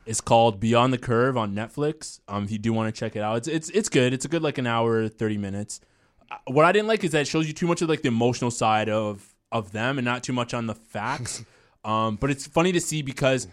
[0.05, 2.19] is called Beyond the Curve on Netflix.
[2.27, 4.13] Um, if you do want to check it out, it's it's it's good.
[4.13, 5.79] It's a good like an hour, thirty minutes.
[6.31, 8.07] Uh, What I didn't like is that it shows you too much of like the
[8.07, 11.45] emotional side of of them and not too much on the facts.
[11.85, 13.47] um, but it's funny to see because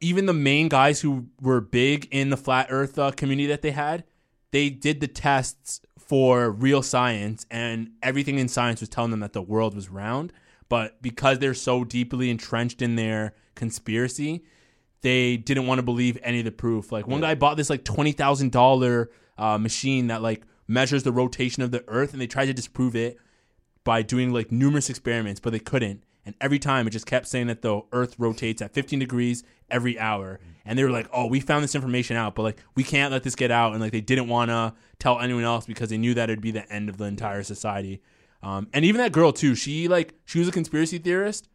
[0.00, 3.70] even the main guys who were big in the flat Earth uh, community that they
[3.70, 4.04] had,
[4.50, 9.32] they did the tests for real science, and everything in science was telling them that
[9.32, 10.32] the world was round.
[10.68, 14.44] But because they're so deeply entrenched in their conspiracy,
[15.02, 16.90] they didn't want to believe any of the proof.
[16.90, 21.12] Like one guy bought this like twenty thousand dollar uh, machine that like measures the
[21.12, 23.18] rotation of the Earth, and they tried to disprove it
[23.84, 26.04] by doing like numerous experiments, but they couldn't.
[26.26, 29.98] And every time it just kept saying that the Earth rotates at 15 degrees every
[29.98, 30.40] hour.
[30.64, 33.22] And they were like, "Oh, we found this information out, but like we can't let
[33.22, 36.14] this get out." And like they didn't want to tell anyone else because they knew
[36.14, 38.00] that it'd be the end of the entire society.
[38.42, 41.48] Um, and even that girl too, she like she was a conspiracy theorist,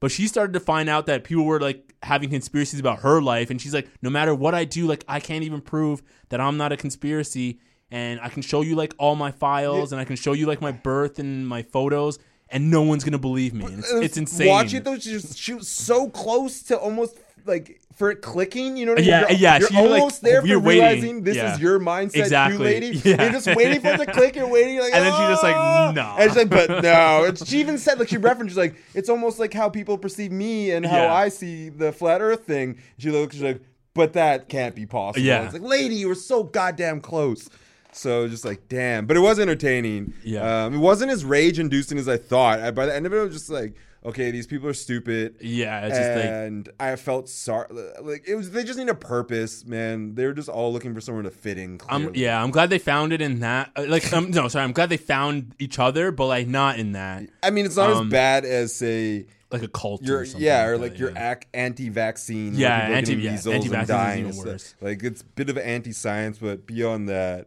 [0.00, 3.50] but she started to find out that people were like having conspiracies about her life,
[3.50, 6.56] and she's like, no matter what I do, like I can't even prove that I'm
[6.56, 7.60] not a conspiracy,
[7.90, 10.60] and I can show you like all my files, and I can show you like
[10.60, 12.18] my birth and my photos,
[12.48, 13.66] and no one's gonna believe me.
[13.66, 14.48] It's, it's insane.
[14.48, 14.98] Watch it though.
[14.98, 18.76] She was, she was so close to almost like for it clicking.
[18.76, 19.08] You know what I mean?
[19.10, 20.82] Yeah, You're, yeah, You're she, like, almost there for you're waiting.
[20.84, 21.54] realizing this Yeah.
[21.54, 22.58] is your mindset, Exactly.
[22.58, 22.86] too, lady.
[23.04, 23.22] Yeah.
[23.22, 24.36] You're just waiting for it to click.
[24.36, 24.78] You're waiting.
[24.78, 26.14] Like, And then she's just like, "Ah." no.
[26.18, 27.24] And she's like, but no.
[27.24, 30.30] And she even said like she referenced she's like it's almost like how people perceive
[30.30, 31.14] me and how Yeah.
[31.14, 32.78] I see the flat Earth thing.
[32.98, 33.60] She looks she's like,
[33.94, 35.24] but that can't be possible.
[35.24, 35.44] Yeah.
[35.44, 37.48] It's like, lady, you were so goddamn close.
[37.96, 39.06] So just like, damn.
[39.06, 40.12] But it was entertaining.
[40.22, 40.66] Yeah.
[40.66, 42.60] Um, it wasn't as rage inducing as I thought.
[42.60, 43.74] I, by the end of it, I was just like,
[44.04, 45.36] okay, these people are stupid.
[45.40, 47.66] Yeah, it's just like and I felt sorry.
[48.02, 50.14] Like it was, they just need a purpose, man.
[50.14, 51.80] They were just all looking for somewhere to fit in.
[51.88, 53.72] I'm yeah, I'm glad they found it in that.
[53.74, 56.92] uh, Like, um, no, sorry, I'm glad they found each other, but like not in
[56.92, 60.02] that, I mean, it's not Um, as bad as say like a cult.
[60.02, 61.36] your or something yeah, or like your yeah.
[61.54, 62.54] anti-vaccine.
[62.54, 64.74] Yeah, anti- yeah, anti-vaccine and is even worse.
[64.80, 67.46] Like it's a bit of anti-science, but beyond that,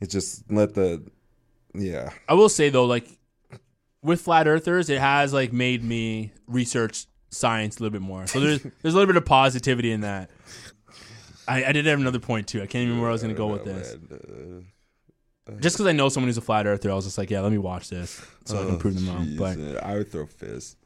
[0.00, 1.02] it's just let the
[1.74, 2.10] yeah.
[2.28, 3.06] I will say though, like
[4.02, 8.26] with flat earthers, it has like made me research science a little bit more.
[8.26, 10.30] So there's there's a little bit of positivity in that.
[11.48, 12.58] I, I did have another point too.
[12.58, 13.94] I can't even remember where I was going to go with this.
[13.94, 17.40] Uh, Just because I know someone who's a flat earther, I was just like, yeah,
[17.40, 19.36] let me watch this so I can prove them wrong.
[19.36, 20.76] But uh, I would throw fists.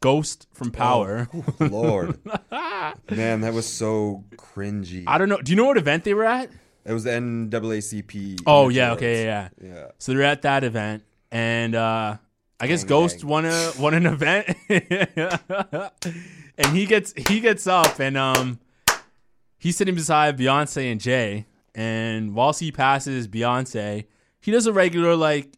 [0.00, 1.28] Ghost from Power.
[1.60, 2.18] Lord,
[3.10, 5.04] man, that was so cringy.
[5.06, 5.40] I don't know.
[5.40, 6.50] Do you know what event they were at?
[6.84, 8.42] It was the NAACP.
[8.46, 8.98] Oh yeah, Awards.
[9.02, 9.68] okay, yeah, yeah.
[9.74, 9.86] Yeah.
[9.98, 12.16] So they're at that event, and uh,
[12.58, 13.28] I guess Gang, Ghost gang.
[13.28, 14.48] won a won an event,
[16.58, 18.58] and he gets he gets up and um
[19.58, 24.04] he's sitting beside Beyonce and Jay, and whilst he passes Beyonce,
[24.40, 25.56] he does a regular like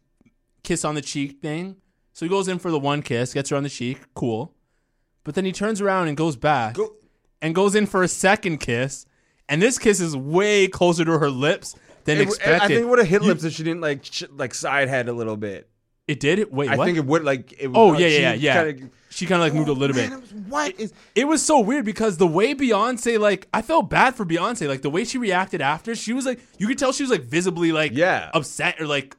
[0.63, 1.77] kiss on the cheek thing.
[2.13, 4.53] So he goes in for the one kiss, gets her on the cheek, cool,
[5.23, 6.95] but then he turns around and goes back Go-
[7.41, 9.05] and goes in for a second kiss,
[9.49, 11.75] and this kiss is way closer to her lips
[12.05, 12.61] than It- expected.
[12.61, 14.87] I think it would have hit You- lips if she didn't like sh- like side
[14.89, 15.69] head a little bit.
[16.07, 16.51] It did.
[16.51, 16.85] Wait, I what?
[16.85, 17.53] think it would like.
[17.57, 18.63] It, oh uh, yeah, yeah, yeah, yeah.
[18.71, 20.15] kinda- she kind of like moved a little Man, bit.
[20.17, 20.93] it was- what is?
[21.15, 24.67] It was so weird because the way Beyonce, like, I felt bad for Beyonce.
[24.67, 27.23] Like the way she reacted after, she was like, you could tell she was like
[27.23, 28.29] visibly like, Yeah.
[28.35, 29.15] upset or like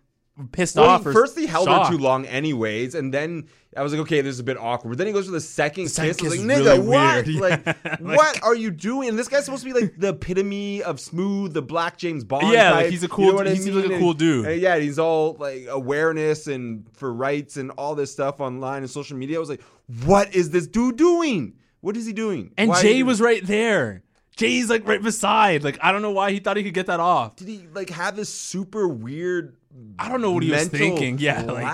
[0.52, 1.02] pissed Well, off.
[1.02, 1.90] first he held shocked.
[1.90, 3.46] her too long, anyways, and then
[3.76, 4.90] I was like, okay, this is a bit awkward.
[4.90, 6.32] But then he goes for the second second kiss.
[6.34, 7.64] Kiss like, nigga, really what?
[7.64, 7.96] Like, Yeah.
[8.16, 9.08] what are you doing?
[9.08, 12.48] And this guy's supposed to be like the epitome of smooth, the black James Bond.
[12.52, 13.46] Yeah, like, he's a You cool know dude.
[13.48, 14.46] I He seems like a cool dude.
[14.46, 18.90] and yeah, he's all like awareness and for rights and all this stuff online and
[18.90, 19.36] social media.
[19.36, 19.62] I was like,
[20.04, 21.54] what is this dude doing?
[21.80, 22.52] What is he doing?
[22.56, 24.02] and Why Jay was right there.
[24.36, 25.64] Jay's like right beside.
[25.64, 27.36] Like I don't know why he thought he could get that off.
[27.36, 29.56] Did he like have this super weird?
[29.98, 31.18] I don't know what he was thinking.
[31.20, 31.64] Yeah, like-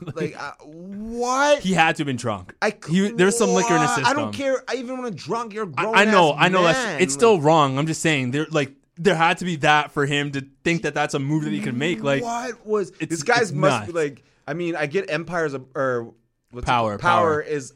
[0.14, 1.60] Like, uh, what?
[1.60, 2.54] He had to have been drunk.
[2.62, 4.06] I he, there's some liquor in his system.
[4.06, 4.62] I don't care.
[4.68, 5.94] I even when drunk, you're grown.
[5.94, 6.62] I, I know, I know.
[6.62, 6.72] Man.
[6.72, 7.78] That's it's still wrong.
[7.78, 10.94] I'm just saying there like there had to be that for him to think that
[10.94, 12.02] that's a move that he could make.
[12.02, 14.24] Like what was this guy's must be like?
[14.46, 16.12] I mean, I get Empires of, or
[16.50, 16.98] what's Power?
[16.98, 17.40] Power, Power.
[17.40, 17.72] is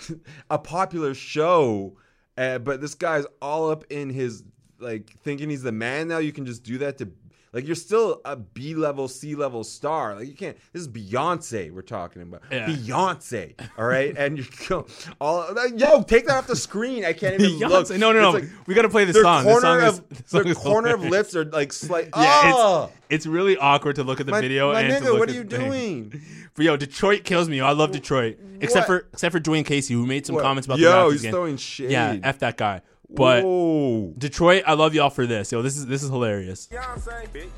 [0.50, 1.96] a popular show,
[2.36, 4.42] uh, but this guy's all up in his
[4.78, 6.18] like thinking he's the man now.
[6.18, 7.10] You can just do that to
[7.54, 10.16] Like you're still a B level, C level star.
[10.16, 10.56] Like you can't.
[10.72, 12.42] This is Beyonce we're talking about.
[12.50, 12.66] Yeah.
[12.66, 13.54] Beyonce.
[13.78, 14.86] All right, and you're go,
[15.20, 15.46] all
[15.76, 17.04] yo take that off the screen.
[17.04, 17.90] I can't even look.
[17.90, 18.30] No, no, no.
[18.32, 19.44] Like we got to play the their song.
[19.44, 22.10] The corner song is, of the song their corner of lips are like slight.
[22.16, 25.00] Yeah, oh, it's it's really awkward to look at the my, video my and to
[25.00, 26.08] nigga, look what are you thing.
[26.08, 26.22] doing?
[26.56, 27.60] But yo, Detroit kills me.
[27.60, 30.42] I love Detroit, except for except for Dwane Casey, who made some What?
[30.42, 31.30] comments about Yo, the Raptors he's game.
[31.32, 31.90] throwing shade.
[31.90, 32.80] Yeah, f that guy.
[33.10, 34.12] But Whoa.
[34.18, 35.52] Detroit, I love y'all for this.
[35.52, 36.68] Yo, this is this is hilarious.
[36.70, 37.48] Beyonce, bitch.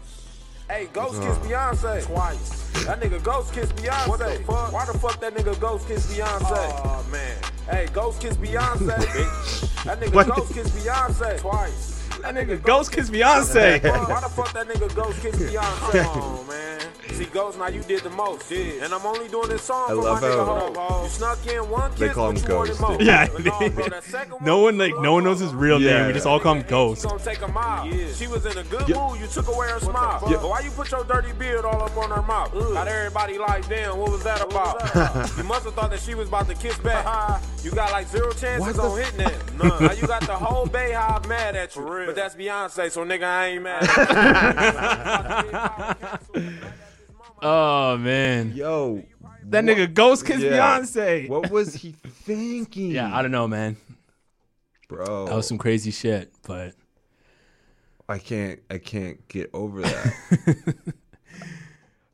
[0.69, 2.85] Hey, Ghost kiss Beyonce twice.
[2.85, 4.09] That nigga Ghost kiss Beyonce.
[4.09, 4.73] What the fuck?
[4.73, 6.41] Why the fuck that nigga Ghost kiss Beyonce?
[6.85, 7.37] Oh man.
[7.71, 9.85] Hey, Ghost kiss Beyonce, bitch.
[9.85, 10.27] That nigga What?
[10.35, 12.09] Ghost kiss Beyonce twice.
[12.23, 13.83] That nigga Ghost kiss Beyonce.
[14.09, 16.05] Why the fuck that nigga Ghost kiss Beyonce?
[16.07, 16.81] Oh man.
[17.13, 18.51] See, Ghost, now you did the most.
[18.53, 21.03] And I'm only doing this song I for love my nigga Ho.
[21.05, 24.61] You snuck in one kiss, They call him Ghost, Yeah, no, bro, that second no
[24.61, 25.99] one like no one knows his real Yeah.
[25.99, 26.07] name.
[26.09, 27.03] We just all call him Ghost.
[27.03, 27.91] She gonna take a mile.
[28.15, 29.21] She was in a good mood.
[29.21, 30.21] You took away her smile.
[30.27, 32.53] But why you put your dirty beard all up on her mouth?
[32.53, 34.83] Got everybody like, damn, what was that about?
[35.39, 37.41] you must have thought that she was about to kiss back.
[37.63, 39.55] you got like zero chances on hitting that.
[39.57, 39.83] None.
[39.83, 41.83] Now you got the whole BeyHive mad at you.
[41.83, 43.87] But that's Beyonce, so nigga, I ain't mad.
[47.39, 47.49] At you.
[47.49, 49.05] Oh man, Yo,
[49.45, 50.79] that nigga Ghost kiss Yeah.
[50.81, 51.29] Beyonce.
[51.29, 52.91] what was he thinking?
[52.91, 53.77] Yeah, I don't know, man.
[54.89, 55.27] bro.
[55.27, 56.75] That was some crazy shit, but
[58.09, 58.61] I can't.
[58.71, 60.77] I can't get over that.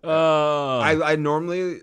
[0.04, 1.80] uh, I, I normally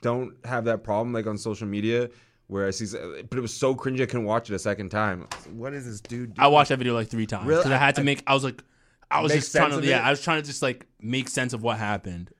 [0.00, 2.08] don't have that problem like on social media
[2.46, 2.86] where I see,
[3.28, 5.26] but it was so cringy I couldn't watch it a second time.
[5.52, 6.34] What is this dude?
[6.38, 7.60] I watched that video like three times Really?
[7.60, 8.22] because I had to I- make.
[8.26, 8.62] I was like,
[9.10, 9.86] I was just trying to.
[9.86, 10.04] Yeah, it?
[10.06, 12.30] I was trying to just like make sense of what happened.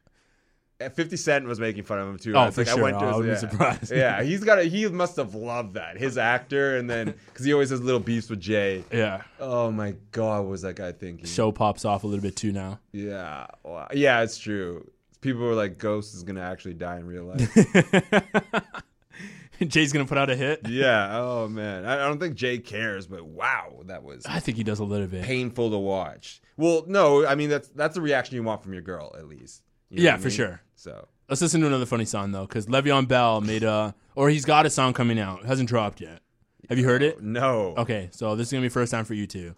[0.95, 2.35] Fifty Cent was making fun of him too.
[2.35, 2.79] Oh, I was for like, sure.
[2.79, 3.47] I went to oh, I wouldn't yeah.
[3.49, 3.93] be surprised.
[3.93, 4.63] yeah, he's got a.
[4.63, 5.97] He must have loved that.
[5.99, 8.85] His actor, and then because he always has little beefs with Jay.
[8.93, 11.27] Yeah, Oh my god, what was that guy thinking?
[11.27, 12.79] show pops off a little bit too now.
[12.93, 13.89] Yeah, wow.
[13.93, 14.89] yeah, it's true.
[15.21, 18.53] People were like, Ghost is gonna actually die in real life.
[19.67, 20.61] Jay's gonna put out a hit.
[20.69, 21.09] yeah.
[21.19, 24.63] Oh man, I, I don't think Jay cares, but wow, that was I think he
[24.63, 25.25] does a little bit.
[25.25, 26.41] painful to watch.
[26.57, 29.63] Well, no, I mean that's that's the reaction you want from your girl, at least.
[29.91, 30.37] You know Yeah, what I for mean?
[30.37, 30.61] sure.
[30.79, 34.45] So Let's listen to another funny song though, because Le'Veon Bell made a, or he's
[34.45, 35.41] got a song coming out.
[35.41, 36.21] It hasn't dropped yet.
[36.69, 37.21] Have you heard it?
[37.21, 37.75] no.
[37.77, 39.57] Okay, so this is gonna be first time for you too.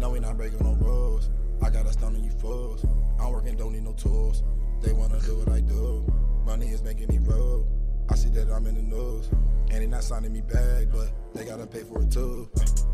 [0.00, 1.28] No, we not breaking no rules.
[1.62, 2.86] I got a stun on you fools.
[3.20, 4.42] I'm working, don't need no tools.
[4.80, 6.10] They wanna do what I do.
[6.46, 7.66] Money is making me broke.
[8.08, 9.28] I see that I'm in the news.
[9.70, 12.50] And they not signing me back, but they gotta pay for it too.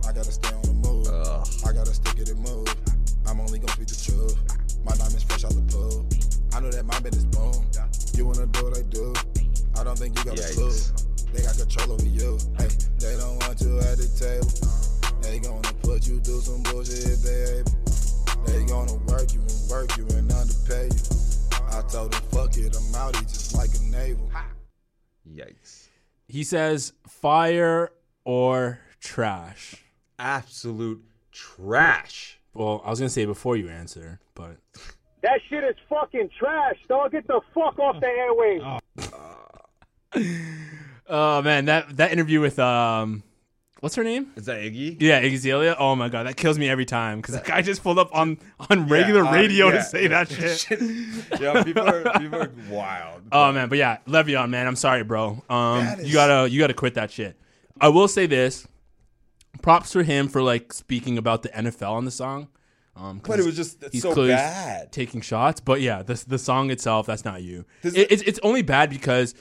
[0.07, 1.07] I gotta stay on the move.
[1.65, 2.75] I gotta stick it and move.
[3.25, 4.85] I'm only gonna speak the truth.
[4.85, 6.07] My diamonds fresh out the pool.
[6.57, 7.53] I know that my business boom.
[8.15, 9.13] You wanna do what I do.
[9.79, 10.73] I don't think you got a clue.
[11.35, 12.39] They got control over you.
[12.57, 14.49] Hey, they don't want you at the table.
[15.21, 17.77] They gonna put you through some bullshit if they able.
[18.47, 21.03] They gonna work you and work you and underpay you.
[21.77, 24.31] I told them, fuck it, I'm out here just like a naval.
[25.31, 25.89] Yikes.
[26.27, 27.93] He says fire
[28.25, 29.85] or trash.
[30.19, 32.39] Absolute trash.
[32.55, 34.57] Well, I was gonna say before you answer, but
[35.27, 37.11] That shit is fucking trash, dog.
[37.11, 38.79] Get the fuck off the airwaves.
[41.09, 43.25] oh man, that that interview with um,
[43.81, 44.31] what's her name?
[44.37, 44.99] Is that Iggy?
[45.01, 45.75] Yeah, Iggy Azalea.
[45.81, 48.39] Oh my god, that kills me every time because the guy just pulled up on
[48.71, 49.73] on regular uh, radio yeah.
[49.73, 50.81] to say that shit.
[51.41, 53.23] yeah, people are people are wild.
[53.33, 55.43] Oh man, but yeah, Le'Veon, man, I'm sorry, bro.
[55.51, 57.37] Um, you gotta you gotta quit that shit.
[57.81, 58.69] I will say this:
[59.61, 62.47] props for him for like speaking about the NFL on the song.
[62.97, 64.91] Um, But it was just it's he's so bad.
[64.91, 65.61] taking shots.
[65.61, 67.65] But yeah, the the song itself, that's not you.
[67.83, 69.35] It, it- it's it's only bad because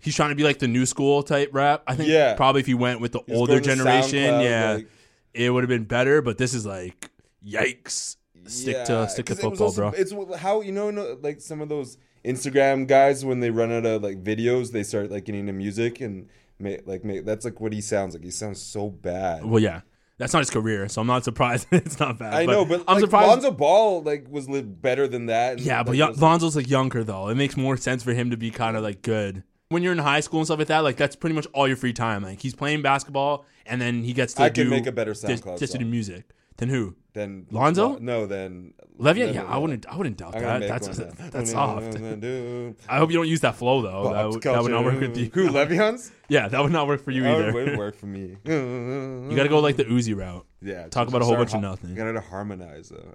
[0.00, 1.82] he's trying to be like the new school type rap.
[1.86, 2.34] I think Yeah.
[2.34, 4.88] probably if he went with the He's older generation, yeah, like-
[5.34, 6.22] it would have been better.
[6.22, 7.10] But this is like,
[7.46, 8.16] yikes.
[8.46, 10.26] Stick Yeah, to stick to 'cause it was football, also- bro.
[10.30, 13.84] It's how you know, no, like some of those Instagram guys when they run out
[13.86, 16.28] of like videos, they start like getting into music and
[16.58, 18.24] make, like make, that's like what he sounds like.
[18.24, 19.44] He sounds so bad.
[19.44, 19.82] Well, yeah,
[20.18, 21.68] that's not his career, so I'm not surprised.
[21.72, 22.34] it's not bad.
[22.34, 23.28] I know, but I'm like, surprised.
[23.28, 25.52] Lonzo Ball like was better than that.
[25.52, 27.28] and, Yeah, but was- Lonzo's like younger though.
[27.28, 29.44] It makes more sense for him to be kind of like good.
[29.70, 31.76] When you're in high school and stuff like that, like that's pretty much all your
[31.76, 32.22] free time.
[32.22, 34.92] Like he's playing basketball and then he gets to do I do can make a
[34.92, 36.30] better just, SoundCloud just to do music.
[36.58, 36.94] Then who?
[37.14, 37.98] then Lonzo?
[37.98, 39.34] No, then Le'Veon?
[39.34, 39.86] Yeah, I wouldn't.
[39.86, 40.60] I wouldn't doubt I'm gonna that.
[40.60, 41.96] make That's one that's soft.
[42.88, 44.12] I hope you don't use that flow though.
[44.12, 45.30] That, would- that would not work with you.
[45.32, 46.12] Who Le'Veon's?
[46.28, 47.52] Yeah, that would not work for you That either.
[47.52, 48.36] wouldn't work for me.
[48.44, 50.88] You got to go like the Uzi route, Yeah.
[50.88, 51.94] Talk about a whole bunch of nothing.
[51.94, 52.92] Gotta harmonize.
[52.92, 53.14] Uh,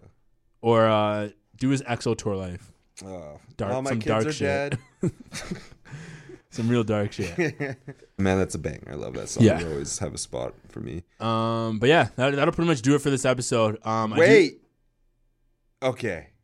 [0.62, 2.60] or uh, do his XO Tour Llif3.
[3.06, 4.80] uh, Dark- all my some kids dark are shit.
[5.02, 5.12] dead.
[6.54, 7.38] Some real dark shit.
[8.18, 8.84] Man, that's a bang.
[8.90, 9.44] I love that song.
[9.44, 9.62] Yeah.
[9.64, 11.04] Always have a spot for me.
[11.20, 13.80] Um, but yeah, that, that'll pretty much do it for this episode.
[13.86, 14.62] Um, I do- Wait.
[15.82, 16.28] Okay.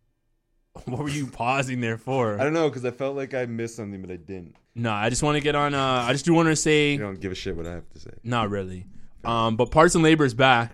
[0.85, 2.39] What were you pausing there for?
[2.39, 4.55] I don't know because I felt like I missed something, but I didn't.
[4.75, 5.73] No, I just want to get on.
[5.73, 7.89] Uh, I just do want to say, You don't give a shit what I have
[7.89, 8.11] to say.
[8.23, 8.85] not really.
[9.25, 10.73] Um, but Parts and Labor is back.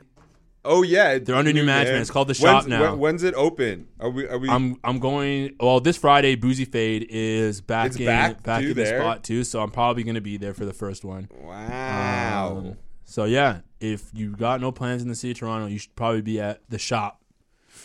[0.66, 1.78] Oh yeah, They're under new man.
[1.78, 2.01] management.
[2.01, 2.82] It's called The Shop when's, now.
[2.91, 3.88] when- when's it open?
[3.99, 4.28] Are we?
[4.28, 4.49] Are we?
[4.49, 5.55] I'm I'm going.
[5.59, 9.43] Well, this Friday, Boozy Fade is back It's in back back in the spot too.
[9.43, 11.30] So I'm probably going to be there for the first one.
[11.39, 12.57] wow.
[12.57, 15.95] Um, so yeah, if you got no plans in the city of Toronto, you should
[15.95, 17.22] probably be at the shop.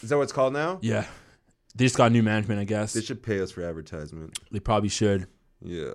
[0.02, 0.78] Is that what it's called now?
[0.80, 1.04] Yeah,
[1.76, 2.58] they just got new management.
[2.60, 4.38] I guess They should pay us for advertisement.
[4.50, 5.26] they probably should.
[5.62, 5.90] Yeah.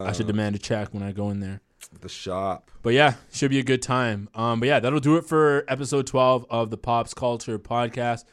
[0.00, 1.60] I should Uh, demand a check when I go in there.
[1.88, 2.70] The shop.
[2.82, 4.28] But yeah, should be a good time.
[4.34, 8.24] Um, but yeah, that'll do it for episode 12 of the Pops Culture podcast.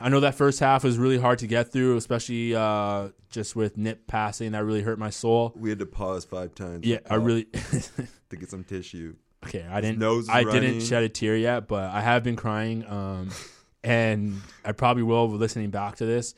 [0.00, 3.76] I know that first half was really hard to get through, especially uh, just with
[3.78, 4.52] Nip passing.
[4.52, 5.52] That really hurt my soul.
[5.54, 6.84] We had to pause five times.
[6.84, 7.44] Yeah, I really.
[8.30, 9.14] to get some tissue.
[9.46, 9.98] okay, I didn't.
[9.98, 10.62] nose I running.
[10.62, 12.84] didn't shed a tear yet, but I have been crying.
[12.86, 13.30] Um,
[13.84, 16.34] and I probably will listening back to this.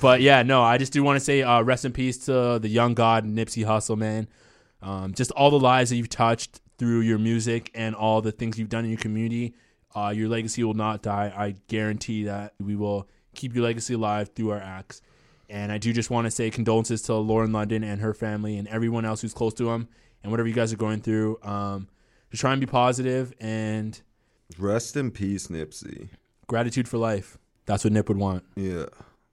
[0.00, 2.68] But yeah, no, I just do want to say uh, rest in peace to the
[2.68, 4.28] young god Nipsey Hussle, man.
[4.82, 8.58] Um, just all the lives that you've touched through your music and all the things
[8.58, 9.54] you've done in your community.
[9.94, 11.32] Uh, your legacy will not die.
[11.36, 15.00] I guarantee that we will keep your legacy alive through our acts.
[15.50, 18.68] And I do just want to say condolences to Lauren London and her family and
[18.68, 19.88] everyone else who's close to him
[20.22, 21.38] and whatever you guys are going through.
[21.42, 21.88] Um,
[22.30, 24.00] just try and be positive and
[24.58, 26.08] Rest in peace, Nipsey.
[26.46, 27.38] gratitude for life.
[27.66, 28.44] That's what Nip would want.
[28.56, 28.86] Yeah.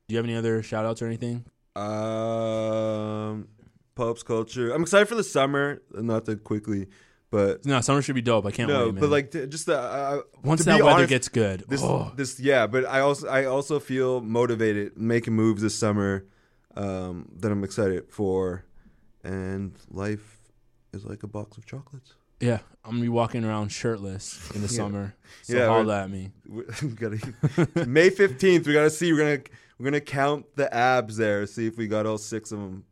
[0.08, 1.46] Do you have any other shout outs or anything?
[1.76, 3.48] Um,
[3.96, 4.72] Pope's culture.
[4.72, 5.82] I'm excited for the summer.
[5.94, 6.88] Not that quickly,
[7.32, 8.46] but No, summer should be dope.
[8.46, 9.02] I can't no, wait, man.
[9.02, 11.82] but like t- just the uh, once to that be weather honest, gets good, this
[11.84, 12.68] oh, this yeah.
[12.68, 16.26] But I also I also feel motivated making moves this summer
[16.76, 18.64] um, that I'm excited for,
[19.24, 20.40] and life
[20.94, 22.14] is like a box of chocolates.
[22.40, 24.74] yeah, I'm gonna be walking around shirtless in the Yeah.
[24.78, 25.16] summer.
[25.42, 26.32] So Yeah, holla we're- at me.
[26.50, 28.68] we gotta May fifteenth.
[28.68, 29.12] We gotta see.
[29.12, 29.44] We're gonna
[29.78, 31.46] we're gonna count the abs there.
[31.46, 32.86] See if we got all six of them.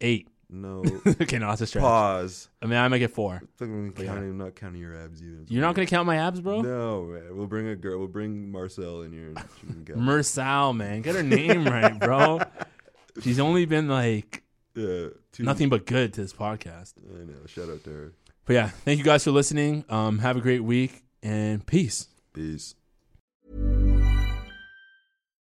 [0.00, 0.28] Eight.
[0.54, 1.82] No okay, no, that's a stretch.
[1.82, 2.50] pause.
[2.60, 3.40] I mean, I might get four.
[3.58, 5.44] I'm counting, I'm not counting your abs either.
[5.48, 6.60] You're not gonna count my abs, bro.
[6.60, 7.36] No, man.
[7.36, 7.98] We'll bring a girl.
[7.98, 9.28] We'll bring Marcel in here.
[9.28, 10.00] And she can count.
[10.00, 12.40] Mersal, man, get her name right, bro.
[13.22, 14.42] She's only been like
[14.74, 15.08] yeah,
[15.38, 16.94] nothing but good to this podcast.
[17.10, 17.46] I know.
[17.46, 18.12] Shout out to her.
[18.44, 19.84] But yeah, thank you guys for listening.
[19.88, 22.08] Um, have a great week and peace.
[22.34, 22.74] Peace.